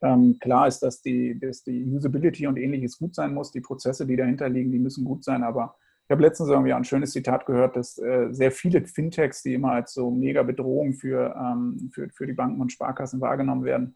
Ähm, 0.00 0.38
klar 0.40 0.66
ist, 0.66 0.80
dass 0.80 1.02
die, 1.02 1.38
dass 1.38 1.62
die 1.62 1.84
Usability 1.84 2.46
und 2.46 2.56
ähnliches 2.56 2.98
gut 2.98 3.14
sein 3.14 3.34
muss, 3.34 3.50
die 3.50 3.60
Prozesse, 3.60 4.06
die 4.06 4.16
dahinter 4.16 4.48
liegen, 4.48 4.72
die 4.72 4.78
müssen 4.78 5.04
gut 5.04 5.24
sein, 5.24 5.42
aber 5.42 5.76
ich 6.08 6.10
habe 6.10 6.22
letztens 6.22 6.48
irgendwie 6.48 6.72
ein 6.72 6.84
schönes 6.84 7.12
Zitat 7.12 7.44
gehört, 7.44 7.76
dass 7.76 7.98
äh, 7.98 8.28
sehr 8.30 8.50
viele 8.50 8.86
Fintechs, 8.86 9.42
die 9.42 9.52
immer 9.52 9.72
als 9.72 9.92
so 9.92 10.10
mega 10.10 10.42
Bedrohung 10.42 10.94
für, 10.94 11.36
ähm, 11.38 11.90
für, 11.92 12.08
für 12.08 12.26
die 12.26 12.32
Banken 12.32 12.62
und 12.62 12.72
Sparkassen 12.72 13.20
wahrgenommen 13.20 13.64
werden, 13.64 13.94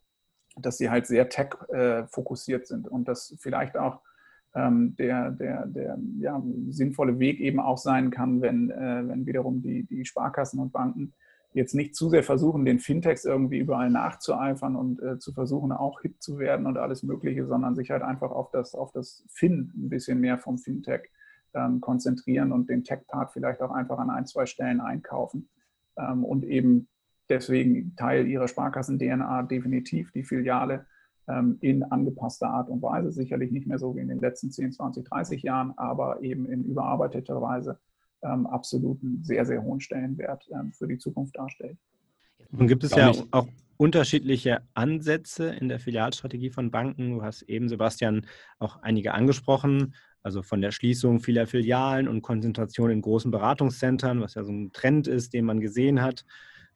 dass 0.56 0.76
sie 0.76 0.90
halt 0.90 1.06
sehr 1.06 1.30
tech-fokussiert 1.30 2.64
äh, 2.64 2.66
sind 2.66 2.86
und 2.86 3.08
dass 3.08 3.34
vielleicht 3.40 3.78
auch 3.78 4.02
der, 4.54 5.30
der, 5.30 5.66
der 5.66 5.98
ja, 6.18 6.42
sinnvolle 6.68 7.18
Weg 7.18 7.40
eben 7.40 7.58
auch 7.58 7.78
sein 7.78 8.10
kann, 8.10 8.42
wenn, 8.42 8.70
äh, 8.70 9.02
wenn 9.06 9.24
wiederum 9.24 9.62
die, 9.62 9.84
die 9.84 10.04
Sparkassen 10.04 10.60
und 10.60 10.72
Banken 10.72 11.14
jetzt 11.54 11.74
nicht 11.74 11.94
zu 11.94 12.08
sehr 12.08 12.22
versuchen, 12.22 12.64
den 12.64 12.78
Fintechs 12.78 13.24
irgendwie 13.24 13.58
überall 13.58 13.90
nachzueifern 13.90 14.76
und 14.76 15.02
äh, 15.02 15.18
zu 15.18 15.32
versuchen, 15.32 15.72
auch 15.72 16.00
hip 16.00 16.20
zu 16.22 16.38
werden 16.38 16.66
und 16.66 16.78
alles 16.78 17.02
Mögliche, 17.02 17.46
sondern 17.46 17.74
sich 17.74 17.90
halt 17.90 18.02
einfach 18.02 18.30
auf 18.30 18.50
das, 18.50 18.74
auf 18.74 18.92
das 18.92 19.24
Fin 19.28 19.72
ein 19.74 19.88
bisschen 19.88 20.20
mehr 20.20 20.38
vom 20.38 20.58
Fintech 20.58 21.10
ähm, 21.54 21.80
konzentrieren 21.80 22.52
und 22.52 22.70
den 22.70 22.84
Tech-Part 22.84 23.32
vielleicht 23.32 23.60
auch 23.60 23.70
einfach 23.70 23.98
an 23.98 24.10
ein, 24.10 24.26
zwei 24.26 24.46
Stellen 24.46 24.80
einkaufen 24.80 25.48
ähm, 25.96 26.24
und 26.24 26.44
eben 26.44 26.88
deswegen 27.28 27.94
Teil 27.96 28.26
ihrer 28.26 28.48
Sparkassen-DNA 28.48 29.42
definitiv 29.44 30.10
die 30.12 30.24
Filiale 30.24 30.74
ähm, 30.74 30.86
in 31.60 31.84
angepasster 31.84 32.48
Art 32.48 32.68
und 32.68 32.82
Weise, 32.82 33.12
sicherlich 33.12 33.52
nicht 33.52 33.66
mehr 33.66 33.78
so 33.78 33.94
wie 33.94 34.00
in 34.00 34.08
den 34.08 34.18
letzten 34.18 34.50
10, 34.50 34.72
20, 34.72 35.04
30 35.04 35.42
Jahren, 35.42 35.72
aber 35.76 36.20
eben 36.20 36.46
in 36.46 36.64
überarbeiteter 36.64 37.40
Weise 37.40 37.78
ähm, 38.22 38.46
absoluten 38.46 39.22
sehr, 39.22 39.44
sehr 39.46 39.62
hohen 39.62 39.80
Stellenwert 39.80 40.48
ähm, 40.52 40.72
für 40.72 40.88
die 40.88 40.98
Zukunft 40.98 41.36
darstellt. 41.36 41.78
Nun 42.50 42.66
gibt 42.66 42.84
es 42.84 42.94
ja 42.94 43.12
auch 43.30 43.46
unterschiedliche 43.76 44.62
Ansätze 44.74 45.48
in 45.48 45.68
der 45.68 45.80
Filialstrategie 45.80 46.50
von 46.50 46.70
Banken. 46.70 47.14
Du 47.14 47.22
hast 47.22 47.42
eben, 47.42 47.68
Sebastian, 47.68 48.26
auch 48.58 48.82
einige 48.82 49.14
angesprochen, 49.14 49.94
also 50.22 50.42
von 50.42 50.60
der 50.60 50.70
Schließung 50.70 51.20
vieler 51.20 51.46
Filialen 51.46 52.08
und 52.08 52.22
Konzentration 52.22 52.90
in 52.90 53.02
großen 53.02 53.30
Beratungszentren, 53.30 54.20
was 54.20 54.34
ja 54.34 54.44
so 54.44 54.52
ein 54.52 54.72
Trend 54.72 55.08
ist, 55.08 55.32
den 55.32 55.44
man 55.44 55.60
gesehen 55.60 56.02
hat, 56.02 56.24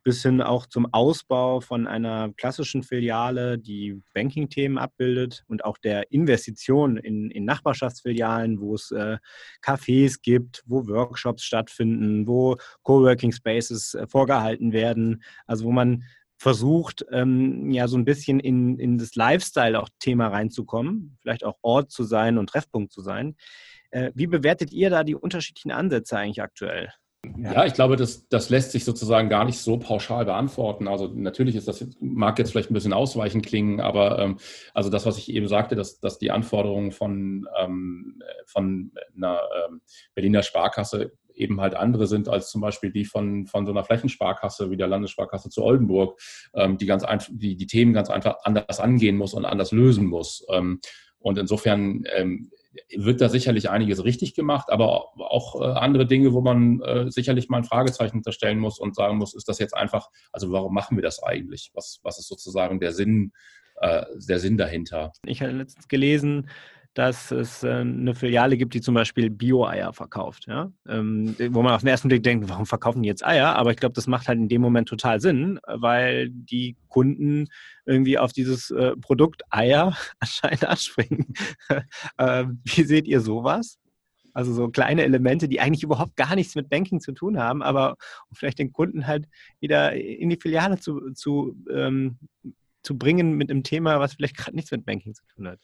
bis 0.06 0.22
hin 0.22 0.40
auch 0.40 0.66
zum 0.66 0.86
Ausbau 0.92 1.60
von 1.60 1.88
einer 1.88 2.32
klassischen 2.36 2.84
Filiale, 2.84 3.58
die 3.58 4.00
Banking-Themen 4.14 4.78
abbildet 4.78 5.42
und 5.48 5.64
auch 5.64 5.78
der 5.78 6.12
Investition 6.12 6.96
in, 6.96 7.32
in 7.32 7.44
Nachbarschaftsfilialen, 7.44 8.60
wo 8.60 8.76
es 8.76 8.92
äh, 8.92 9.18
Cafés 9.64 10.18
gibt, 10.22 10.62
wo 10.64 10.86
Workshops 10.86 11.42
stattfinden, 11.42 12.28
wo 12.28 12.56
Coworking 12.84 13.32
Spaces 13.32 13.94
äh, 13.94 14.06
vorgehalten 14.06 14.72
werden, 14.72 15.24
also 15.44 15.64
wo 15.64 15.72
man 15.72 16.04
versucht, 16.38 17.04
ähm, 17.10 17.72
ja, 17.72 17.88
so 17.88 17.96
ein 17.98 18.04
bisschen 18.04 18.38
in, 18.38 18.78
in 18.78 18.98
das 18.98 19.16
Lifestyle 19.16 19.76
auch 19.80 19.88
Thema 19.98 20.28
reinzukommen, 20.28 21.18
vielleicht 21.20 21.42
auch 21.42 21.58
Ort 21.62 21.90
zu 21.90 22.04
sein 22.04 22.38
und 22.38 22.48
Treffpunkt 22.48 22.92
zu 22.92 23.00
sein. 23.00 23.34
Äh, 23.90 24.12
wie 24.14 24.28
bewertet 24.28 24.72
ihr 24.72 24.88
da 24.88 25.02
die 25.02 25.16
unterschiedlichen 25.16 25.72
Ansätze 25.72 26.16
eigentlich 26.16 26.42
aktuell? 26.42 26.92
Ja, 27.38 27.64
ich 27.66 27.74
glaube, 27.74 27.96
das, 27.96 28.28
das 28.28 28.50
lässt 28.50 28.72
sich 28.72 28.84
sozusagen 28.84 29.28
gar 29.28 29.44
nicht 29.44 29.58
so 29.58 29.78
pauschal 29.78 30.24
beantworten. 30.24 30.88
Also 30.88 31.08
natürlich 31.08 31.56
ist 31.56 31.68
das 31.68 31.86
mag 32.00 32.38
jetzt 32.38 32.50
vielleicht 32.50 32.70
ein 32.70 32.74
bisschen 32.74 32.92
ausweichend 32.92 33.44
klingen, 33.44 33.80
aber 33.80 34.18
ähm, 34.18 34.38
also 34.74 34.90
das, 34.90 35.06
was 35.06 35.18
ich 35.18 35.30
eben 35.30 35.48
sagte, 35.48 35.76
dass, 35.76 36.00
dass 36.00 36.18
die 36.18 36.30
Anforderungen 36.30 36.92
von, 36.92 37.48
ähm, 37.58 38.22
von 38.46 38.92
einer 39.16 39.40
ähm, 39.68 39.80
Berliner 40.14 40.42
Sparkasse 40.42 41.12
eben 41.34 41.60
halt 41.60 41.74
andere 41.74 42.06
sind 42.06 42.28
als 42.28 42.50
zum 42.50 42.60
Beispiel 42.60 42.90
die 42.90 43.04
von, 43.04 43.46
von 43.46 43.66
so 43.66 43.72
einer 43.72 43.84
Flächensparkasse 43.84 44.70
wie 44.70 44.76
der 44.76 44.88
Landessparkasse 44.88 45.50
zu 45.50 45.62
Oldenburg, 45.62 46.18
ähm, 46.54 46.78
die 46.78 46.86
ganz 46.86 47.04
einfach, 47.04 47.28
die, 47.30 47.56
die 47.56 47.66
Themen 47.66 47.92
ganz 47.92 48.10
einfach 48.10 48.38
anders 48.42 48.80
angehen 48.80 49.16
muss 49.16 49.34
und 49.34 49.44
anders 49.44 49.72
lösen 49.72 50.06
muss. 50.06 50.44
Ähm, 50.50 50.80
und 51.18 51.38
insofern 51.38 52.04
ähm, 52.14 52.50
wird 52.94 53.20
da 53.20 53.28
sicherlich 53.28 53.70
einiges 53.70 54.04
richtig 54.04 54.34
gemacht, 54.34 54.70
aber 54.70 55.18
auch 55.18 55.60
äh, 55.60 55.64
andere 55.64 56.06
Dinge, 56.06 56.32
wo 56.32 56.40
man 56.40 56.80
äh, 56.82 57.10
sicherlich 57.10 57.48
mal 57.48 57.58
ein 57.58 57.64
Fragezeichen 57.64 58.18
unterstellen 58.18 58.58
muss 58.58 58.78
und 58.78 58.94
sagen 58.94 59.18
muss, 59.18 59.34
ist 59.34 59.48
das 59.48 59.58
jetzt 59.58 59.74
einfach, 59.74 60.10
also 60.32 60.52
warum 60.52 60.74
machen 60.74 60.96
wir 60.96 61.02
das 61.02 61.22
eigentlich? 61.22 61.70
Was, 61.74 62.00
was 62.02 62.18
ist 62.18 62.28
sozusagen 62.28 62.80
der 62.80 62.92
Sinn, 62.92 63.32
äh, 63.80 64.04
der 64.28 64.38
Sinn 64.38 64.56
dahinter? 64.56 65.12
Ich 65.24 65.40
hatte 65.42 65.52
letztens 65.52 65.88
gelesen, 65.88 66.48
dass 66.96 67.30
es 67.30 67.62
äh, 67.62 67.68
eine 67.68 68.14
Filiale 68.14 68.56
gibt, 68.56 68.72
die 68.72 68.80
zum 68.80 68.94
Beispiel 68.94 69.28
Bio-Eier 69.28 69.92
verkauft. 69.92 70.46
Ja? 70.46 70.72
Ähm, 70.88 71.36
wo 71.50 71.60
man 71.60 71.74
auf 71.74 71.82
den 71.82 71.88
ersten 71.88 72.08
Blick 72.08 72.22
denkt, 72.22 72.48
warum 72.48 72.64
verkaufen 72.64 73.02
die 73.02 73.08
jetzt 73.08 73.24
Eier? 73.24 73.54
Aber 73.54 73.70
ich 73.70 73.76
glaube, 73.76 73.92
das 73.92 74.06
macht 74.06 74.28
halt 74.28 74.38
in 74.38 74.48
dem 74.48 74.62
Moment 74.62 74.88
total 74.88 75.20
Sinn, 75.20 75.60
weil 75.66 76.30
die 76.30 76.74
Kunden 76.88 77.48
irgendwie 77.84 78.18
auf 78.18 78.32
dieses 78.32 78.70
äh, 78.70 78.96
Produkt 78.96 79.42
Eier 79.50 79.94
anscheinend 80.20 80.64
anspringen. 80.64 81.34
äh, 82.16 82.46
wie 82.64 82.82
seht 82.82 83.06
ihr 83.06 83.20
sowas? 83.20 83.78
Also 84.32 84.54
so 84.54 84.68
kleine 84.68 85.02
Elemente, 85.02 85.48
die 85.48 85.60
eigentlich 85.60 85.82
überhaupt 85.82 86.16
gar 86.16 86.34
nichts 86.34 86.54
mit 86.54 86.70
Banking 86.70 87.00
zu 87.00 87.12
tun 87.12 87.38
haben, 87.38 87.62
aber 87.62 87.96
vielleicht 88.32 88.58
den 88.58 88.72
Kunden 88.72 89.06
halt 89.06 89.28
wieder 89.60 89.92
in 89.92 90.30
die 90.30 90.38
Filiale 90.40 90.78
zu, 90.78 91.12
zu, 91.12 91.56
ähm, 91.70 92.18
zu 92.82 92.96
bringen 92.96 93.32
mit 93.32 93.50
einem 93.50 93.64
Thema, 93.64 94.00
was 94.00 94.14
vielleicht 94.14 94.38
gerade 94.38 94.56
nichts 94.56 94.70
mit 94.70 94.86
Banking 94.86 95.12
zu 95.12 95.22
tun 95.34 95.48
hat. 95.48 95.60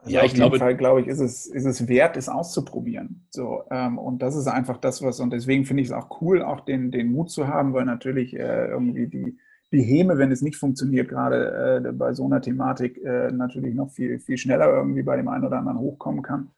Also 0.00 0.10
ja, 0.10 0.20
auf 0.20 0.26
ich 0.26 0.32
jeden 0.32 0.40
glaube, 0.40 0.58
Fall, 0.58 0.76
glaube 0.76 1.00
ich, 1.00 1.08
ist 1.08 1.18
es, 1.18 1.46
ist 1.46 1.64
es 1.64 1.88
wert, 1.88 2.16
es 2.16 2.28
auszuprobieren. 2.28 3.26
So, 3.30 3.64
ähm, 3.70 3.98
und 3.98 4.22
das 4.22 4.36
ist 4.36 4.46
einfach 4.46 4.76
das, 4.76 5.02
was, 5.02 5.20
und 5.20 5.32
deswegen 5.32 5.64
finde 5.64 5.82
ich 5.82 5.88
es 5.88 5.92
auch 5.92 6.20
cool, 6.20 6.42
auch 6.42 6.60
den, 6.60 6.90
den 6.90 7.10
Mut 7.10 7.30
zu 7.30 7.48
haben, 7.48 7.72
weil 7.74 7.84
natürlich 7.84 8.34
äh, 8.34 8.68
irgendwie 8.68 9.08
die, 9.08 9.36
die 9.72 9.82
Häme, 9.82 10.16
wenn 10.16 10.30
es 10.30 10.40
nicht 10.40 10.56
funktioniert, 10.56 11.08
gerade 11.08 11.82
äh, 11.84 11.92
bei 11.92 12.12
so 12.12 12.24
einer 12.24 12.40
Thematik 12.40 13.04
äh, 13.04 13.30
natürlich 13.32 13.74
noch 13.74 13.90
viel, 13.90 14.18
viel 14.20 14.38
schneller 14.38 14.68
irgendwie 14.68 15.02
bei 15.02 15.16
dem 15.16 15.28
einen 15.28 15.44
oder 15.44 15.58
anderen 15.58 15.78
hochkommen 15.78 16.22
kann. 16.22 16.50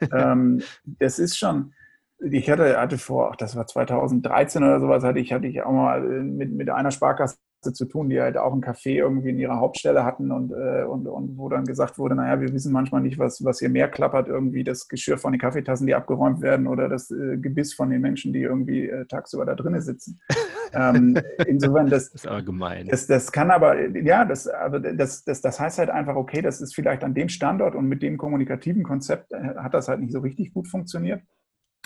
ähm, 0.12 0.60
das 0.84 1.18
ist 1.18 1.38
schon, 1.38 1.72
ich 2.18 2.50
hatte, 2.50 2.78
hatte 2.78 2.98
vor, 2.98 3.30
ach, 3.32 3.36
das 3.36 3.54
war 3.54 3.66
2013 3.66 4.62
oder 4.62 4.80
sowas, 4.80 5.04
hatte 5.04 5.20
ich, 5.20 5.32
hatte 5.32 5.46
ich 5.46 5.62
auch 5.62 5.72
mal 5.72 6.04
äh, 6.04 6.22
mit, 6.22 6.52
mit 6.52 6.68
einer 6.68 6.90
Sparkasse 6.90 7.36
zu 7.60 7.84
tun, 7.84 8.08
die 8.08 8.20
halt 8.20 8.36
auch 8.36 8.52
ein 8.52 8.62
Café 8.62 8.90
irgendwie 8.90 9.30
in 9.30 9.38
ihrer 9.38 9.58
Hauptstelle 9.58 10.04
hatten 10.04 10.30
und, 10.30 10.52
äh, 10.52 10.84
und, 10.84 11.06
und 11.06 11.36
wo 11.36 11.48
dann 11.48 11.64
gesagt 11.64 11.98
wurde, 11.98 12.14
naja, 12.14 12.40
wir 12.40 12.52
wissen 12.52 12.72
manchmal 12.72 13.00
nicht, 13.00 13.18
was, 13.18 13.44
was 13.44 13.58
hier 13.58 13.68
mehr 13.68 13.88
klappert, 13.88 14.28
irgendwie 14.28 14.64
das 14.64 14.88
Geschirr 14.88 15.18
von 15.18 15.32
den 15.32 15.40
Kaffeetassen, 15.40 15.86
die 15.86 15.94
abgeräumt 15.94 16.40
werden 16.40 16.66
oder 16.66 16.88
das 16.88 17.10
äh, 17.10 17.36
Gebiss 17.36 17.74
von 17.74 17.90
den 17.90 18.00
Menschen, 18.00 18.32
die 18.32 18.42
irgendwie 18.42 18.88
äh, 18.88 19.06
tagsüber 19.06 19.44
da 19.44 19.54
drinnen 19.54 19.80
sitzen. 19.80 20.20
ähm, 20.72 21.18
insofern, 21.46 21.88
das, 21.88 22.10
das 22.10 22.22
ist 22.22 22.26
aber 22.28 22.42
gemein. 22.42 22.88
Das, 22.88 23.06
das 23.06 23.32
kann 23.32 23.50
aber, 23.50 23.88
ja, 23.88 24.24
das, 24.24 24.46
aber 24.46 24.80
das, 24.80 25.24
das, 25.24 25.40
das 25.40 25.60
heißt 25.60 25.78
halt 25.78 25.90
einfach, 25.90 26.16
okay, 26.16 26.42
das 26.42 26.60
ist 26.60 26.74
vielleicht 26.74 27.04
an 27.04 27.14
dem 27.14 27.28
Standort 27.28 27.74
und 27.74 27.86
mit 27.86 28.02
dem 28.02 28.18
kommunikativen 28.18 28.82
Konzept 28.82 29.32
äh, 29.32 29.54
hat 29.56 29.74
das 29.74 29.88
halt 29.88 30.00
nicht 30.00 30.12
so 30.12 30.20
richtig 30.20 30.52
gut 30.52 30.68
funktioniert. 30.68 31.22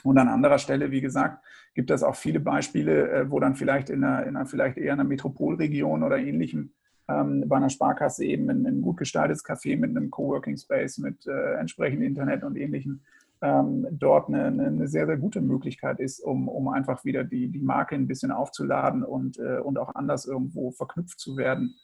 Und 0.02 0.18
an 0.18 0.28
anderer 0.28 0.58
Stelle, 0.58 0.90
wie 0.90 1.00
gesagt, 1.00 1.44
gibt 1.74 1.90
es 1.90 2.02
auch 2.02 2.16
viele 2.16 2.40
Beispiele, 2.40 3.10
äh, 3.10 3.30
wo 3.30 3.40
dann 3.40 3.54
vielleicht 3.54 3.90
in 3.90 4.04
einer, 4.04 4.26
in 4.26 4.36
einer 4.36 4.46
vielleicht 4.46 4.78
eher 4.78 4.92
einer 4.92 5.04
Metropolregion 5.04 6.02
oder 6.02 6.18
ähnlichem 6.18 6.72
ähm, 7.08 7.44
bei 7.48 7.56
einer 7.56 7.70
Sparkasse 7.70 8.24
eben 8.24 8.48
ein, 8.50 8.66
ein, 8.66 8.82
gut 8.82 8.98
gestaltetes 8.98 9.44
Café 9.44 9.76
mit 9.78 9.90
einem 9.90 10.10
Coworking 10.10 10.56
Space, 10.56 10.98
mit 10.98 11.26
äh, 11.26 11.54
entsprechendem 11.54 12.06
Internet 12.06 12.44
und 12.44 12.56
ähnlichem 12.56 13.00
ähm, 13.40 13.86
dort 13.90 14.28
eine, 14.28 14.44
eine, 14.44 14.86
sehr, 14.86 15.06
sehr 15.06 15.16
gute 15.16 15.40
Möglichkeit 15.40 15.98
ist, 15.98 16.20
um, 16.20 16.48
um 16.48 16.68
einfach 16.68 17.04
wieder 17.04 17.24
die, 17.24 17.48
die 17.48 17.60
Marke 17.60 17.96
ein 17.96 18.06
bisschen 18.06 18.30
aufzuladen 18.30 19.02
und, 19.02 19.38
äh, 19.38 19.58
und 19.58 19.78
auch 19.78 19.94
anders 19.94 20.26
irgendwo 20.26 20.70
verknüpft 20.70 21.18
zu 21.18 21.36
werden. 21.36 21.74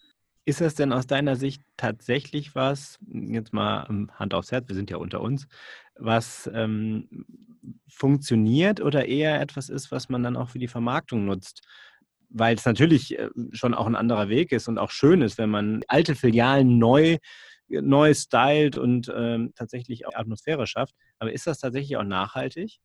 Ist 0.44 0.61
das 0.61 0.76
denn 0.76 0.92
aus 0.92 1.07
deiner 1.07 1.37
Sicht 1.37 1.62
tatsächlich 1.76 2.54
was, 2.54 2.98
jetzt 3.11 3.52
mal 3.52 3.87
Hand 4.14 4.35
aufs 4.35 4.52
Herz, 4.52 4.68
wir 4.68 4.76
sind 4.76 4.88
ja 4.88 4.96
unter 4.96 5.20
uns, 5.20 5.46
was 5.96 6.48
ähm, 6.54 7.09
funktioniert 7.88 8.81
oder 8.81 9.07
eher 9.07 9.40
etwas 9.40 9.68
ist, 9.68 9.90
was 9.90 10.09
man 10.09 10.22
dann 10.22 10.37
auch 10.37 10.50
für 10.50 10.59
die 10.59 10.68
Vermarktung 10.68 11.24
nutzt? 11.24 11.66
Weil 12.31 12.57
es 12.57 12.64
natürlich 12.64 13.18
äh, 13.18 13.31
schon 13.52 13.74
auch 13.74 13.87
ein 13.87 13.96
anderer 13.96 14.28
Weg 14.28 14.52
ist 14.52 14.68
und 14.68 14.78
auch 14.78 14.90
schön 14.90 15.22
ist, 15.22 15.38
wenn 15.38 15.50
man 15.50 15.83
alte 15.88 16.14
Filialen 16.14 16.78
neu, 16.78 17.18
neu 17.68 18.14
stylt 18.14 18.78
und 18.78 19.12
ähm, 19.14 19.52
tatsächlich 19.54 20.07
auch 20.07 20.14
Atmosphäre 20.14 20.66
schafft. 20.66 20.94
Aber 21.18 21.33
ist 21.33 21.46
das 21.46 21.59
tatsächlich 21.59 21.96
auch 21.96 22.04
nachhaltig? 22.04 22.81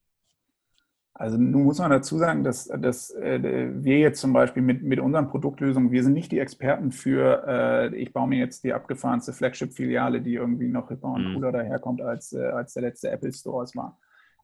Also 1.16 1.38
nun 1.38 1.64
muss 1.64 1.78
man 1.78 1.92
dazu 1.92 2.18
sagen, 2.18 2.44
dass, 2.44 2.68
dass 2.68 3.12
äh, 3.12 3.70
wir 3.76 4.00
jetzt 4.00 4.20
zum 4.20 4.34
Beispiel 4.34 4.64
mit, 4.64 4.82
mit 4.82 5.00
unseren 5.00 5.30
Produktlösungen, 5.30 5.92
wir 5.92 6.04
sind 6.04 6.14
nicht 6.14 6.32
die 6.32 6.40
Experten 6.40 6.92
für, 6.92 7.44
äh, 7.48 7.96
ich 7.96 8.14
baue 8.14 8.28
mir 8.28 8.40
jetzt 8.40 8.64
die 8.64 8.74
abgefahrenste 8.74 9.32
Flagship-Filiale, 9.32 10.22
die 10.22 10.34
irgendwie 10.34 10.70
noch 10.70 10.90
hipper 10.90 11.10
und 11.10 11.30
mhm. 11.30 11.34
cooler 11.36 11.52
daherkommt, 11.52 12.02
als, 12.02 12.34
äh, 12.34 12.42
als 12.42 12.74
der 12.74 12.84
letzte 12.84 13.12
Apple 13.12 13.32
Store 13.32 13.64
es 13.64 13.76
war. 13.76 14.00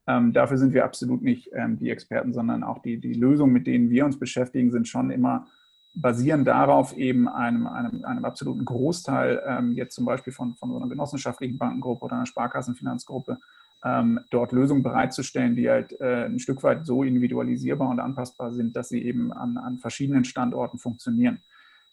Ähm, 0.06 0.32
dafür 0.32 0.58
sind 0.58 0.74
wir 0.74 0.84
absolut 0.84 1.22
nicht 1.22 1.50
ähm, 1.52 1.78
die 1.78 1.90
Experten, 1.90 2.32
sondern 2.32 2.62
auch 2.62 2.82
die, 2.82 2.98
die 2.98 3.14
Lösungen, 3.14 3.52
mit 3.52 3.66
denen 3.66 3.90
wir 3.90 4.04
uns 4.04 4.18
beschäftigen, 4.18 4.70
sind 4.70 4.88
schon 4.88 5.10
immer 5.10 5.46
basieren 5.94 6.44
darauf 6.44 6.96
eben 6.96 7.28
einem, 7.28 7.66
einem, 7.66 8.04
einem 8.04 8.24
absoluten 8.24 8.64
Großteil, 8.64 9.42
ähm, 9.46 9.72
jetzt 9.72 9.94
zum 9.94 10.04
Beispiel 10.04 10.32
von, 10.32 10.54
von 10.54 10.70
so 10.70 10.76
einer 10.76 10.88
genossenschaftlichen 10.88 11.58
Bankengruppe 11.58 12.04
oder 12.04 12.16
einer 12.16 12.26
Sparkassenfinanzgruppe, 12.26 13.38
ähm, 13.84 14.20
dort 14.30 14.52
Lösungen 14.52 14.82
bereitzustellen, 14.82 15.56
die 15.56 15.68
halt 15.68 15.98
äh, 16.00 16.26
ein 16.26 16.38
Stück 16.38 16.62
weit 16.62 16.86
so 16.86 17.02
individualisierbar 17.02 17.88
und 17.88 17.98
anpassbar 17.98 18.52
sind, 18.52 18.76
dass 18.76 18.88
sie 18.88 19.02
eben 19.02 19.32
an, 19.32 19.56
an 19.56 19.78
verschiedenen 19.78 20.24
Standorten 20.24 20.78
funktionieren. 20.78 21.40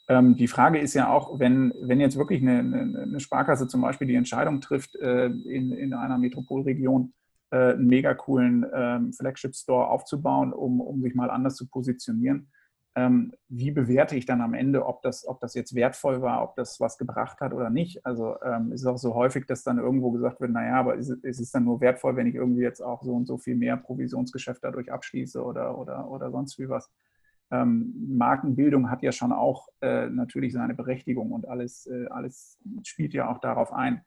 Ähm, 0.09 0.35
die 0.35 0.47
Frage 0.47 0.79
ist 0.79 0.93
ja 0.93 1.09
auch, 1.09 1.39
wenn, 1.39 1.73
wenn 1.81 1.99
jetzt 1.99 2.17
wirklich 2.17 2.41
eine, 2.41 2.59
eine, 2.59 3.19
Sparkasse 3.19 3.67
zum 3.67 3.81
Beispiel 3.81 4.07
die 4.07 4.15
Entscheidung 4.15 4.61
trifft, 4.61 4.95
äh, 4.95 5.25
in, 5.25 5.71
in 5.71 5.93
einer 5.93 6.17
Metropolregion 6.17 7.13
äh, 7.51 7.73
einen 7.73 7.87
mega 7.87 8.13
coolen 8.13 8.65
ähm, 8.73 9.13
Flagship-Store 9.13 9.87
aufzubauen, 9.87 10.53
um, 10.53 10.81
um 10.81 11.01
sich 11.01 11.15
mal 11.15 11.29
anders 11.29 11.55
zu 11.55 11.67
positionieren, 11.67 12.49
ähm, 12.97 13.31
wie 13.47 13.69
bewerte 13.69 14.15
ich 14.15 14.25
dann 14.25 14.41
am 14.41 14.55
Ende, 14.55 14.85
ob 14.87 15.03
das, 15.03 15.27
ob 15.27 15.39
das 15.39 15.53
jetzt 15.53 15.75
wertvoll 15.75 16.23
war, 16.23 16.41
ob 16.41 16.55
das 16.55 16.79
was 16.79 16.97
gebracht 16.97 17.41
hat 17.41 17.53
oder 17.53 17.69
nicht. 17.69 18.03
Also 18.03 18.35
ähm, 18.41 18.71
es 18.71 18.81
ist 18.81 18.87
auch 18.87 18.97
so 18.97 19.13
häufig, 19.13 19.45
dass 19.45 19.63
dann 19.63 19.77
irgendwo 19.77 20.11
gesagt 20.11 20.41
wird, 20.41 20.51
naja, 20.51 20.79
aber 20.79 20.97
es, 20.97 21.09
es 21.21 21.39
ist 21.39 21.53
dann 21.53 21.65
nur 21.65 21.79
wertvoll, 21.79 22.15
wenn 22.15 22.25
ich 22.25 22.33
irgendwie 22.33 22.63
jetzt 22.63 22.81
auch 22.81 23.03
so 23.03 23.13
und 23.13 23.27
so 23.27 23.37
viel 23.37 23.55
mehr 23.55 23.77
Provisionsgeschäft 23.77 24.63
dadurch 24.63 24.91
abschließe 24.91 25.43
oder, 25.43 25.77
oder, 25.77 26.09
oder 26.09 26.31
sonst 26.31 26.57
wie 26.57 26.69
was. 26.69 26.91
Ähm, 27.51 27.93
Markenbildung 28.17 28.89
hat 28.89 29.03
ja 29.03 29.11
schon 29.11 29.31
auch 29.31 29.67
äh, 29.81 30.09
natürlich 30.09 30.53
seine 30.53 30.73
Berechtigung 30.73 31.31
und 31.31 31.47
alles, 31.47 31.85
äh, 31.85 32.07
alles 32.07 32.57
spielt 32.81 33.13
ja 33.13 33.29
auch 33.29 33.37
darauf 33.37 33.71
ein. 33.73 34.01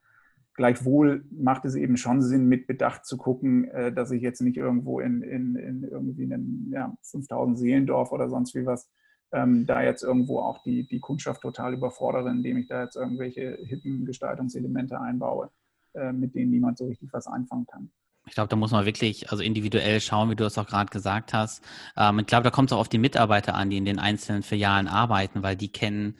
Gleichwohl 0.60 1.24
macht 1.30 1.64
es 1.64 1.74
eben 1.74 1.96
schon 1.96 2.20
Sinn, 2.20 2.46
mit 2.46 2.66
Bedacht 2.66 3.06
zu 3.06 3.16
gucken, 3.16 3.64
äh, 3.70 3.94
dass 3.94 4.10
ich 4.10 4.20
jetzt 4.20 4.42
nicht 4.42 4.58
irgendwo 4.58 5.00
in, 5.00 5.22
in, 5.22 5.56
in 5.56 5.84
irgendwie 5.84 6.24
einem 6.24 6.70
ja, 6.70 6.94
5000 7.00 7.58
Seelendorf 7.58 8.12
oder 8.12 8.28
sonst 8.28 8.54
wie 8.54 8.66
was 8.66 8.90
ähm, 9.32 9.64
da 9.64 9.82
jetzt 9.82 10.02
irgendwo 10.02 10.40
auch 10.40 10.62
die, 10.62 10.86
die 10.86 11.00
Kundschaft 11.00 11.40
total 11.40 11.72
überfordere, 11.72 12.28
indem 12.28 12.58
ich 12.58 12.68
da 12.68 12.82
jetzt 12.82 12.96
irgendwelche 12.96 13.56
hippen 13.64 14.04
Gestaltungselemente 14.04 15.00
einbaue, 15.00 15.48
äh, 15.94 16.12
mit 16.12 16.34
denen 16.34 16.50
niemand 16.50 16.76
so 16.76 16.88
richtig 16.88 17.08
was 17.14 17.26
anfangen 17.26 17.64
kann. 17.64 17.90
Ich 18.26 18.34
glaube, 18.34 18.50
da 18.50 18.56
muss 18.56 18.70
man 18.70 18.84
wirklich 18.84 19.30
also 19.30 19.42
individuell 19.42 19.98
schauen, 20.02 20.28
wie 20.28 20.36
du 20.36 20.44
es 20.44 20.58
auch 20.58 20.66
gerade 20.66 20.90
gesagt 20.90 21.32
hast. 21.32 21.64
Ähm, 21.96 22.18
ich 22.18 22.26
glaube, 22.26 22.44
da 22.44 22.50
kommt 22.50 22.70
es 22.70 22.74
auch 22.74 22.80
auf 22.80 22.90
die 22.90 22.98
Mitarbeiter 22.98 23.54
an, 23.54 23.70
die 23.70 23.78
in 23.78 23.86
den 23.86 23.98
einzelnen 23.98 24.42
Filialen 24.42 24.88
arbeiten, 24.88 25.42
weil 25.42 25.56
die 25.56 25.72
kennen 25.72 26.16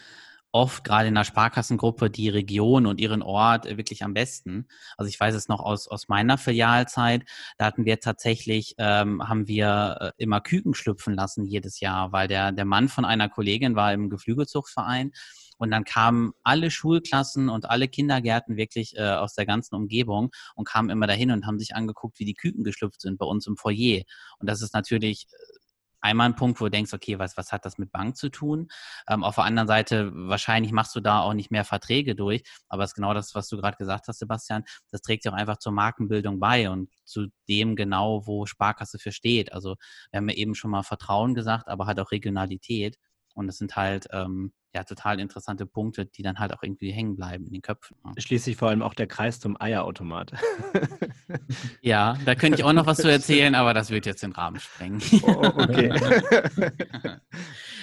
oft 0.52 0.84
gerade 0.84 1.08
in 1.08 1.14
der 1.14 1.24
Sparkassengruppe 1.24 2.10
die 2.10 2.28
Region 2.28 2.86
und 2.86 3.00
ihren 3.00 3.22
Ort 3.22 3.64
wirklich 3.76 4.04
am 4.04 4.14
besten. 4.14 4.66
Also 4.96 5.08
ich 5.08 5.18
weiß 5.18 5.34
es 5.34 5.48
noch 5.48 5.60
aus, 5.60 5.88
aus 5.88 6.08
meiner 6.08 6.38
Filialzeit, 6.38 7.24
da 7.58 7.66
hatten 7.66 7.84
wir 7.84 8.00
tatsächlich, 8.00 8.74
ähm, 8.78 9.28
haben 9.28 9.48
wir 9.48 9.98
äh, 10.00 10.22
immer 10.22 10.40
Küken 10.40 10.74
schlüpfen 10.74 11.14
lassen 11.14 11.44
jedes 11.44 11.80
Jahr, 11.80 12.12
weil 12.12 12.28
der, 12.28 12.52
der 12.52 12.64
Mann 12.64 12.88
von 12.88 13.04
einer 13.04 13.28
Kollegin 13.28 13.76
war 13.76 13.92
im 13.92 14.10
Geflügelzuchtverein 14.10 15.12
und 15.60 15.70
dann 15.70 15.84
kamen 15.84 16.32
alle 16.42 16.70
Schulklassen 16.70 17.50
und 17.50 17.68
alle 17.68 17.86
Kindergärten 17.86 18.56
wirklich 18.56 18.96
äh, 18.96 19.02
aus 19.02 19.34
der 19.34 19.44
ganzen 19.44 19.74
Umgebung 19.74 20.30
und 20.54 20.66
kamen 20.66 20.88
immer 20.88 21.06
dahin 21.06 21.30
und 21.30 21.46
haben 21.46 21.58
sich 21.58 21.74
angeguckt, 21.74 22.18
wie 22.18 22.24
die 22.24 22.34
Küken 22.34 22.64
geschlüpft 22.64 23.02
sind 23.02 23.18
bei 23.18 23.26
uns 23.26 23.46
im 23.46 23.58
Foyer. 23.58 24.02
Und 24.38 24.48
das 24.48 24.62
ist 24.62 24.72
natürlich 24.72 25.26
äh, 25.30 25.59
einmal 26.00 26.26
ein 26.26 26.36
Punkt, 26.36 26.60
wo 26.60 26.64
du 26.66 26.70
denkst, 26.70 26.92
okay, 26.92 27.18
was, 27.18 27.36
was 27.36 27.52
hat 27.52 27.64
das 27.64 27.78
mit 27.78 27.92
Bank 27.92 28.16
zu 28.16 28.28
tun? 28.30 28.68
Ähm, 29.08 29.24
auf 29.24 29.36
der 29.36 29.44
anderen 29.44 29.68
Seite, 29.68 30.10
wahrscheinlich 30.14 30.72
machst 30.72 30.94
du 30.96 31.00
da 31.00 31.20
auch 31.20 31.34
nicht 31.34 31.50
mehr 31.50 31.64
Verträge 31.64 32.14
durch, 32.14 32.42
aber 32.68 32.84
es 32.84 32.90
ist 32.90 32.94
genau 32.94 33.14
das, 33.14 33.34
was 33.34 33.48
du 33.48 33.56
gerade 33.56 33.76
gesagt 33.76 34.08
hast, 34.08 34.18
Sebastian, 34.18 34.64
das 34.90 35.02
trägt 35.02 35.24
ja 35.24 35.32
auch 35.32 35.36
einfach 35.36 35.58
zur 35.58 35.72
Markenbildung 35.72 36.40
bei 36.40 36.70
und 36.70 36.90
zu 37.04 37.26
dem 37.48 37.76
genau, 37.76 38.26
wo 38.26 38.46
Sparkasse 38.46 38.98
für 38.98 39.12
steht. 39.12 39.52
Also 39.52 39.76
wir 40.10 40.18
haben 40.18 40.28
ja 40.28 40.36
eben 40.36 40.54
schon 40.54 40.70
mal 40.70 40.82
Vertrauen 40.82 41.34
gesagt, 41.34 41.68
aber 41.68 41.86
halt 41.86 42.00
auch 42.00 42.10
Regionalität. 42.12 42.96
Und 43.34 43.48
es 43.48 43.58
sind 43.58 43.76
halt 43.76 44.08
ähm, 44.12 44.52
ja 44.74 44.84
total 44.84 45.20
interessante 45.20 45.66
Punkte, 45.66 46.06
die 46.06 46.22
dann 46.22 46.38
halt 46.38 46.52
auch 46.52 46.62
irgendwie 46.62 46.92
hängen 46.92 47.16
bleiben 47.16 47.46
in 47.46 47.52
den 47.52 47.62
Köpfen. 47.62 47.96
Ne? 48.04 48.12
Schließlich 48.18 48.56
vor 48.56 48.68
allem 48.68 48.82
auch 48.82 48.94
der 48.94 49.06
Kreis 49.06 49.40
zum 49.40 49.60
Eierautomat. 49.60 50.32
ja, 51.80 52.16
da 52.24 52.34
könnte 52.34 52.58
ich 52.58 52.64
auch 52.64 52.72
noch 52.72 52.86
was 52.86 52.98
zu 52.98 53.10
erzählen, 53.10 53.54
aber 53.54 53.74
das 53.74 53.90
wird 53.90 54.06
jetzt 54.06 54.22
den 54.22 54.32
Rahmen 54.32 54.60
sprengen. 54.60 55.02
Oh, 55.22 55.42
okay. 55.56 55.92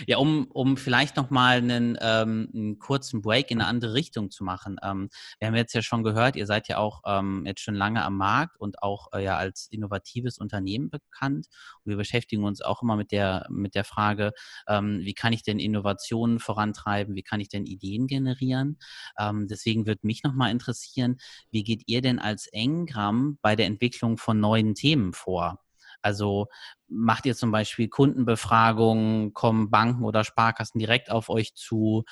ja, 0.08 0.18
um, 0.18 0.48
um 0.52 0.78
vielleicht 0.78 1.16
nochmal 1.16 1.58
einen, 1.58 1.98
ähm, 2.02 2.50
einen 2.54 2.80
kurzen 2.80 3.22
Break 3.22 3.52
in 3.52 3.62
eine 3.62 3.70
andere 3.70 3.94
Richtung 3.94 4.32
zu 4.32 4.44
machen. 4.44 4.78
Ähm, 4.84 5.10
wir 5.40 5.48
haben 5.48 5.56
jetzt 5.56 5.74
ja 5.74 5.82
schon 5.82 6.04
gehört, 6.04 6.36
ihr 6.36 6.46
seid 6.46 6.68
ja 6.68 6.78
auch 6.78 7.02
ähm, 7.06 7.46
jetzt 7.46 7.62
schon 7.62 7.76
lange 7.76 8.04
am 8.04 8.18
Markt 8.18 8.60
und 8.60 8.84
auch 8.84 9.08
äh, 9.14 9.24
ja 9.24 9.38
als 9.38 9.68
innovatives 9.72 10.38
Unternehmen 10.38 10.90
bekannt. 10.90 11.48
Und 11.84 11.90
wir 11.90 11.98
beschäftigen 11.98 12.44
uns 12.44 12.62
auch 12.62 12.82
immer 12.82 12.96
mit 12.96 13.12
der, 13.12 13.48
mit 13.50 13.76
der 13.76 13.84
Frage, 13.84 14.32
ähm, 14.68 15.00
wie 15.02 15.14
kann 15.14 15.34
ich 15.34 15.44
denn 15.44 15.60
Innovationen 15.60 16.40
vorantreiben? 16.40 16.77
Vorantreiben? 16.78 17.16
Wie 17.16 17.24
kann 17.24 17.40
ich 17.40 17.50
denn 17.50 17.66
Ideen 17.66 18.08
generieren? 18.08 18.78
Ähm, 19.18 19.48
deswegen 19.48 19.86
würde 19.86 20.02
mich 20.04 20.24
nochmal 20.24 20.52
interessieren, 20.52 21.18
wie 21.52 21.64
geht 21.64 21.84
ihr 21.88 22.02
denn 22.02 22.20
als 22.20 22.48
Engram 22.48 23.38
bei 23.42 23.56
der 23.56 23.66
Entwicklung 23.66 24.18
von 24.18 24.40
neuen 24.40 24.76
Themen 24.76 25.14
vor? 25.14 25.60
Also 26.02 26.48
macht 26.88 27.26
ihr 27.26 27.36
zum 27.36 27.52
Beispiel 27.52 27.90
Kundenbefragungen, 27.90 29.34
kommen 29.34 29.72
Banken 29.72 30.04
oder 30.04 30.24
Sparkassen 30.24 30.80
direkt 30.80 31.10
auf 31.10 31.30
euch 31.30 31.56
zu? 31.56 32.04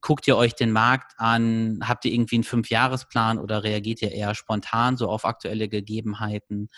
Guckt 0.00 0.26
ihr 0.28 0.36
euch 0.36 0.54
den 0.54 0.72
Markt 0.72 1.14
an? 1.16 1.80
Habt 1.82 2.04
ihr 2.04 2.12
irgendwie 2.12 2.36
einen 2.36 2.44
Fünfjahresplan 2.44 3.38
oder 3.38 3.64
reagiert 3.64 4.02
ihr 4.02 4.12
eher 4.12 4.34
spontan 4.34 4.96
so 4.96 5.08
auf 5.08 5.24
aktuelle 5.24 5.68
Gegebenheiten? 5.68 6.68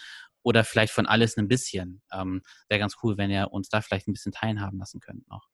Oder 0.43 0.63
vielleicht 0.63 0.93
von 0.93 1.07
alles 1.07 1.37
ein 1.37 1.49
bisschen? 1.49 2.03
Ähm, 2.13 2.43
Wäre 2.69 2.79
ganz 2.79 2.97
cool, 3.03 3.19
wenn 3.19 3.31
ihr 3.31 3.53
uns 3.53 3.69
da 3.69 3.81
vielleicht 3.81 4.07
ein 4.07 4.13
bisschen 4.13 4.33
teilhaben 4.33 4.79
lassen 4.79 5.01
könnt 5.01 5.29
noch. 5.29 5.49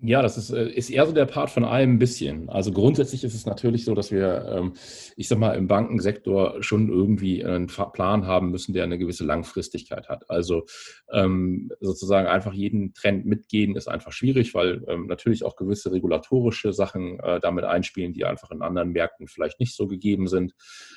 Ja, 0.00 0.22
das 0.22 0.36
ist, 0.36 0.50
äh, 0.50 0.68
ist 0.68 0.90
eher 0.90 1.06
so 1.06 1.12
der 1.12 1.24
Part 1.24 1.50
von 1.50 1.64
allem 1.64 1.94
ein 1.94 1.98
bisschen. 1.98 2.50
Also 2.50 2.72
grundsätzlich 2.72 3.22
ist 3.22 3.32
es 3.32 3.46
natürlich 3.46 3.84
so, 3.84 3.94
dass 3.94 4.10
wir, 4.10 4.44
ähm, 4.50 4.74
ich 5.16 5.28
sag 5.28 5.38
mal, 5.38 5.52
im 5.52 5.68
Bankensektor 5.68 6.62
schon 6.62 6.88
irgendwie 6.88 7.44
einen 7.44 7.68
Plan 7.68 8.26
haben 8.26 8.50
müssen, 8.50 8.74
der 8.74 8.84
eine 8.84 8.98
gewisse 8.98 9.24
Langfristigkeit 9.24 10.08
hat. 10.08 10.28
Also 10.28 10.64
ähm, 11.12 11.70
sozusagen 11.80 12.26
einfach 12.26 12.52
jeden 12.52 12.92
Trend 12.92 13.24
mitgehen 13.24 13.76
ist 13.76 13.88
einfach 13.88 14.12
schwierig, 14.12 14.52
weil 14.52 14.84
ähm, 14.88 15.06
natürlich 15.06 15.44
auch 15.44 15.54
gewisse 15.54 15.92
regulatorische 15.92 16.72
Sachen 16.72 17.20
äh, 17.20 17.38
damit 17.40 17.64
einspielen, 17.64 18.12
die 18.12 18.24
einfach 18.24 18.50
in 18.50 18.62
anderen 18.62 18.90
Märkten 18.90 19.28
vielleicht 19.28 19.60
nicht 19.60 19.74
so 19.74 19.86
gegeben 19.86 20.28
sind. 20.28 20.54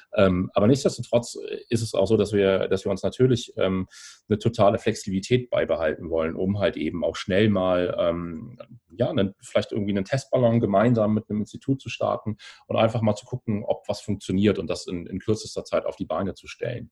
Aber 0.10 0.68
nichtsdestotrotz 0.68 1.38
ist 1.70 1.82
es 1.84 1.94
auch 1.94 2.08
so, 2.08 2.18
dass 2.18 2.32
wir, 2.34 2.70
dass 2.70 2.86
wir 2.86 2.92
uns 2.92 3.04
natürlich 3.04 3.54
eine 3.58 4.40
totale 4.40 4.80
Flexibilität 4.80 5.50
beibehalten 5.52 6.10
wollen, 6.10 6.34
um 6.34 6.60
halt 6.60 6.76
eben 6.78 7.04
auch 7.04 7.16
schnell 7.16 7.50
mal 7.50 7.94
ja, 8.90 9.10
einen, 9.10 9.34
vielleicht 9.42 9.72
irgendwie 9.72 9.92
einen 9.92 10.06
Testballon 10.06 10.60
gemeinsam 10.60 11.14
mit 11.14 11.30
einem 11.30 11.42
Institut 11.42 11.82
zu 11.82 11.90
starten 11.90 12.38
und 12.68 12.78
einfach 12.78 13.02
mal 13.02 13.16
zu 13.16 13.26
gucken, 13.26 13.64
ob 13.66 13.88
was 13.88 14.02
funktioniert 14.02 14.60
und 14.60 14.70
das 14.70 14.88
in, 14.88 15.06
in 15.08 15.20
kürzester 15.20 15.64
Zeit 15.64 15.86
auf 15.86 15.96
die 15.96 16.06
Beine 16.06 16.34
zu 16.34 16.48
stellen. 16.48 16.92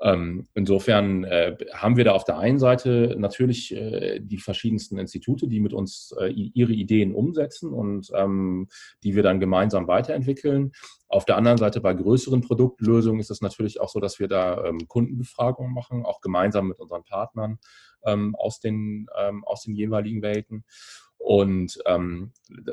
Ähm, 0.00 0.46
insofern 0.54 1.24
äh, 1.24 1.56
haben 1.72 1.96
wir 1.96 2.04
da 2.04 2.12
auf 2.12 2.24
der 2.24 2.38
einen 2.38 2.60
Seite 2.60 3.16
natürlich 3.18 3.74
äh, 3.74 4.20
die 4.20 4.38
verschiedensten 4.38 4.96
Institute, 4.96 5.48
die 5.48 5.58
mit 5.58 5.72
uns 5.72 6.14
äh, 6.20 6.28
ihre 6.28 6.72
Ideen 6.72 7.12
umsetzen 7.12 7.72
und 7.72 8.08
ähm, 8.14 8.68
die 9.02 9.16
wir 9.16 9.24
dann 9.24 9.40
gemeinsam 9.40 9.88
weiterentwickeln. 9.88 10.70
Auf 11.08 11.24
der 11.24 11.36
anderen 11.36 11.58
Seite 11.58 11.80
bei 11.80 11.94
größeren 11.94 12.42
Produktlösungen 12.42 13.20
ist 13.20 13.30
es 13.30 13.40
natürlich 13.40 13.80
auch 13.80 13.88
so, 13.88 13.98
dass 13.98 14.20
wir 14.20 14.28
da 14.28 14.64
ähm, 14.66 14.86
Kundenbefragungen 14.86 15.74
machen, 15.74 16.04
auch 16.04 16.20
gemeinsam 16.20 16.68
mit 16.68 16.78
unseren 16.78 17.02
Partnern 17.02 17.58
ähm, 18.04 18.36
aus, 18.36 18.60
den, 18.60 19.08
ähm, 19.18 19.44
aus 19.44 19.62
den 19.64 19.74
jeweiligen 19.74 20.22
Welten 20.22 20.64
und 21.28 21.78
ähm, 21.84 22.32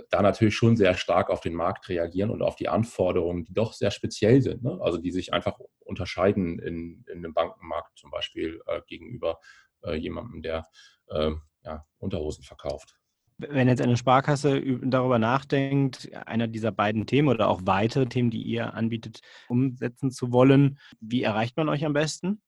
da 0.09 0.21
natürlich 0.21 0.55
schon 0.55 0.77
sehr 0.77 0.93
stark 0.93 1.29
auf 1.29 1.41
den 1.41 1.55
Markt 1.55 1.89
reagieren 1.89 2.29
und 2.29 2.41
auf 2.41 2.55
die 2.55 2.69
Anforderungen, 2.69 3.43
die 3.43 3.53
doch 3.53 3.73
sehr 3.73 3.91
speziell 3.91 4.41
sind, 4.41 4.63
ne? 4.63 4.79
also 4.79 4.97
die 4.97 5.11
sich 5.11 5.33
einfach 5.33 5.59
unterscheiden 5.81 6.59
in, 6.59 7.03
in 7.11 7.17
einem 7.17 7.33
Bankenmarkt 7.33 7.99
zum 7.99 8.11
Beispiel 8.11 8.61
äh, 8.67 8.79
gegenüber 8.87 9.39
äh, 9.83 9.95
jemandem, 9.95 10.41
der 10.41 10.65
äh, 11.09 11.31
ja, 11.65 11.85
Unterhosen 11.97 12.45
verkauft. 12.45 12.95
Wenn 13.39 13.67
jetzt 13.67 13.81
eine 13.81 13.97
Sparkasse 13.97 14.61
darüber 14.83 15.19
nachdenkt, 15.19 16.09
einer 16.25 16.47
dieser 16.47 16.71
beiden 16.71 17.05
Themen 17.05 17.27
oder 17.27 17.49
auch 17.49 17.59
weitere 17.65 18.05
Themen, 18.05 18.31
die 18.31 18.41
ihr 18.41 18.73
anbietet, 18.73 19.19
umsetzen 19.49 20.11
zu 20.11 20.31
wollen, 20.31 20.79
wie 21.01 21.23
erreicht 21.23 21.57
man 21.57 21.67
euch 21.67 21.83
am 21.83 21.91
besten? 21.91 22.41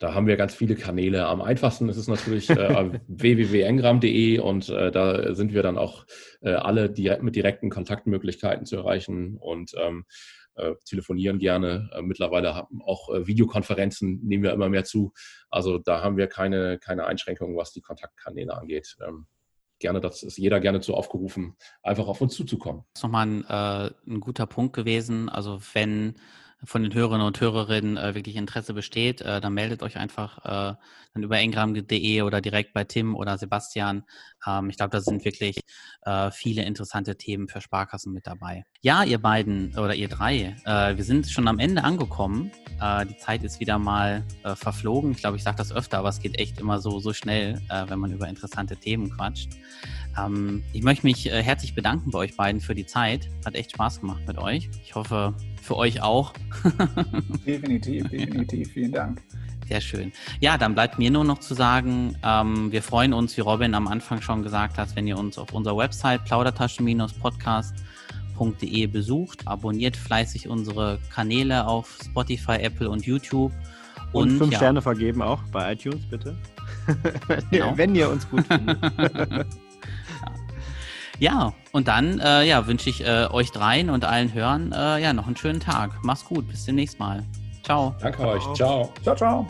Da 0.00 0.14
haben 0.14 0.26
wir 0.26 0.38
ganz 0.38 0.54
viele 0.54 0.76
Kanäle. 0.76 1.26
Am 1.26 1.42
einfachsten 1.42 1.90
ist 1.90 1.98
es 1.98 2.08
natürlich 2.08 2.48
äh, 2.48 3.00
www.engram.de 3.06 4.38
und 4.38 4.70
äh, 4.70 4.90
da 4.90 5.34
sind 5.34 5.52
wir 5.52 5.62
dann 5.62 5.76
auch 5.76 6.06
äh, 6.40 6.52
alle 6.52 6.88
direkt, 6.88 7.22
mit 7.22 7.36
direkten 7.36 7.68
Kontaktmöglichkeiten 7.68 8.64
zu 8.64 8.76
erreichen 8.76 9.36
und 9.36 9.72
ähm, 9.76 10.06
äh, 10.54 10.72
telefonieren 10.86 11.38
gerne. 11.38 11.90
Äh, 11.92 12.00
mittlerweile 12.00 12.54
haben 12.54 12.80
auch 12.82 13.14
äh, 13.14 13.26
Videokonferenzen 13.26 14.24
nehmen 14.24 14.42
wir 14.42 14.54
immer 14.54 14.70
mehr 14.70 14.84
zu. 14.84 15.12
Also 15.50 15.76
da 15.76 16.02
haben 16.02 16.16
wir 16.16 16.28
keine, 16.28 16.78
keine 16.78 17.04
Einschränkungen, 17.04 17.54
was 17.54 17.72
die 17.72 17.82
Kontaktkanäle 17.82 18.56
angeht. 18.56 18.96
Ähm, 19.06 19.26
gerne, 19.80 20.00
das 20.00 20.22
ist 20.22 20.38
jeder 20.38 20.60
gerne 20.60 20.80
zu 20.80 20.94
aufgerufen, 20.94 21.56
einfach 21.82 22.08
auf 22.08 22.22
uns 22.22 22.34
zuzukommen. 22.34 22.84
Das 22.94 23.00
ist 23.00 23.02
nochmal 23.02 23.26
ein, 23.26 23.44
ein 24.06 24.20
guter 24.20 24.46
Punkt 24.46 24.74
gewesen. 24.74 25.28
Also 25.28 25.60
wenn 25.72 26.16
von 26.64 26.82
den 26.82 26.92
Hörerinnen 26.92 27.26
und 27.26 27.40
Hörerinnen 27.40 27.96
äh, 27.96 28.14
wirklich 28.14 28.36
Interesse 28.36 28.74
besteht, 28.74 29.20
äh, 29.22 29.40
dann 29.40 29.54
meldet 29.54 29.82
euch 29.82 29.96
einfach 29.96 30.38
äh, 30.44 30.74
dann 31.14 31.22
über 31.22 31.38
engram.de 31.38 32.22
oder 32.22 32.40
direkt 32.40 32.72
bei 32.74 32.84
Tim 32.84 33.14
oder 33.14 33.38
Sebastian. 33.38 34.04
Ähm, 34.46 34.70
ich 34.70 34.76
glaube, 34.76 34.90
da 34.90 35.00
sind 35.00 35.24
wirklich 35.24 35.60
äh, 36.02 36.30
viele 36.30 36.64
interessante 36.64 37.16
Themen 37.16 37.48
für 37.48 37.60
Sparkassen 37.60 38.12
mit 38.12 38.26
dabei. 38.26 38.64
Ja, 38.82 39.04
ihr 39.04 39.18
beiden 39.18 39.76
oder 39.76 39.94
ihr 39.94 40.08
drei, 40.08 40.56
äh, 40.64 40.96
wir 40.96 41.04
sind 41.04 41.28
schon 41.28 41.48
am 41.48 41.58
Ende 41.58 41.82
angekommen. 41.82 42.52
Äh, 42.80 43.06
die 43.06 43.16
Zeit 43.16 43.42
ist 43.42 43.60
wieder 43.60 43.78
mal 43.78 44.24
verflogen. 44.54 45.12
Ich 45.12 45.18
glaube, 45.18 45.36
ich 45.36 45.42
sage 45.42 45.56
das 45.56 45.72
öfter, 45.72 45.98
aber 45.98 46.08
es 46.08 46.20
geht 46.20 46.38
echt 46.38 46.58
immer 46.60 46.80
so, 46.80 46.98
so 47.00 47.12
schnell, 47.12 47.60
wenn 47.68 47.98
man 47.98 48.12
über 48.12 48.28
interessante 48.28 48.76
Themen 48.76 49.10
quatscht. 49.10 49.50
Ähm, 50.18 50.62
ich 50.72 50.82
möchte 50.82 51.06
mich 51.06 51.26
herzlich 51.26 51.74
bedanken 51.74 52.10
bei 52.10 52.18
euch 52.18 52.36
beiden 52.36 52.60
für 52.60 52.74
die 52.74 52.86
Zeit. 52.86 53.28
Hat 53.44 53.54
echt 53.54 53.72
Spaß 53.72 54.00
gemacht 54.00 54.22
mit 54.26 54.38
euch. 54.38 54.68
Ich 54.82 54.94
hoffe, 54.94 55.34
für 55.62 55.76
euch 55.76 56.02
auch. 56.02 56.32
Definitiv, 57.46 58.08
definitiv. 58.08 58.72
Vielen 58.72 58.90
Dank. 58.92 59.22
Sehr 59.68 59.80
schön. 59.80 60.12
Ja, 60.40 60.58
dann 60.58 60.74
bleibt 60.74 60.98
mir 60.98 61.12
nur 61.12 61.24
noch 61.24 61.38
zu 61.38 61.54
sagen, 61.54 62.16
ähm, 62.24 62.72
wir 62.72 62.82
freuen 62.82 63.12
uns, 63.12 63.36
wie 63.36 63.40
Robin 63.40 63.72
am 63.74 63.86
Anfang 63.86 64.20
schon 64.20 64.42
gesagt 64.42 64.78
hat, 64.78 64.96
wenn 64.96 65.06
ihr 65.06 65.16
uns 65.16 65.38
auf 65.38 65.52
unserer 65.52 65.76
Website 65.76 66.24
plaudertaschen-podcast.de 66.24 68.86
besucht. 68.88 69.46
Abonniert 69.46 69.96
fleißig 69.96 70.48
unsere 70.48 70.98
Kanäle 71.14 71.68
auf 71.68 71.98
Spotify, 72.04 72.54
Apple 72.54 72.90
und 72.90 73.06
YouTube. 73.06 73.52
Und, 74.12 74.32
und 74.32 74.38
fünf 74.38 74.50
ja. 74.52 74.58
Sterne 74.58 74.82
vergeben 74.82 75.22
auch 75.22 75.40
bei 75.52 75.72
iTunes, 75.72 76.04
bitte. 76.10 76.36
genau. 77.52 77.76
wenn 77.76 77.94
ihr 77.94 78.10
uns 78.10 78.28
gut 78.28 78.44
findet. 78.48 78.76
Ja, 81.20 81.52
und 81.72 81.86
dann 81.86 82.18
äh, 82.18 82.44
ja, 82.44 82.66
wünsche 82.66 82.88
ich 82.88 83.06
äh, 83.06 83.26
euch 83.30 83.52
dreien 83.52 83.90
und 83.90 84.04
allen 84.04 84.32
Hörern 84.32 84.72
äh, 84.72 85.02
ja, 85.02 85.12
noch 85.12 85.26
einen 85.26 85.36
schönen 85.36 85.60
Tag. 85.60 85.92
Mach's 86.02 86.24
gut, 86.24 86.48
bis 86.48 86.64
demnächst 86.64 86.98
mal. 86.98 87.22
Ciao. 87.62 87.94
Danke 88.00 88.18
ciao. 88.18 88.30
euch. 88.30 88.54
Ciao. 88.54 88.92
Ciao, 89.02 89.14
ciao. 89.14 89.46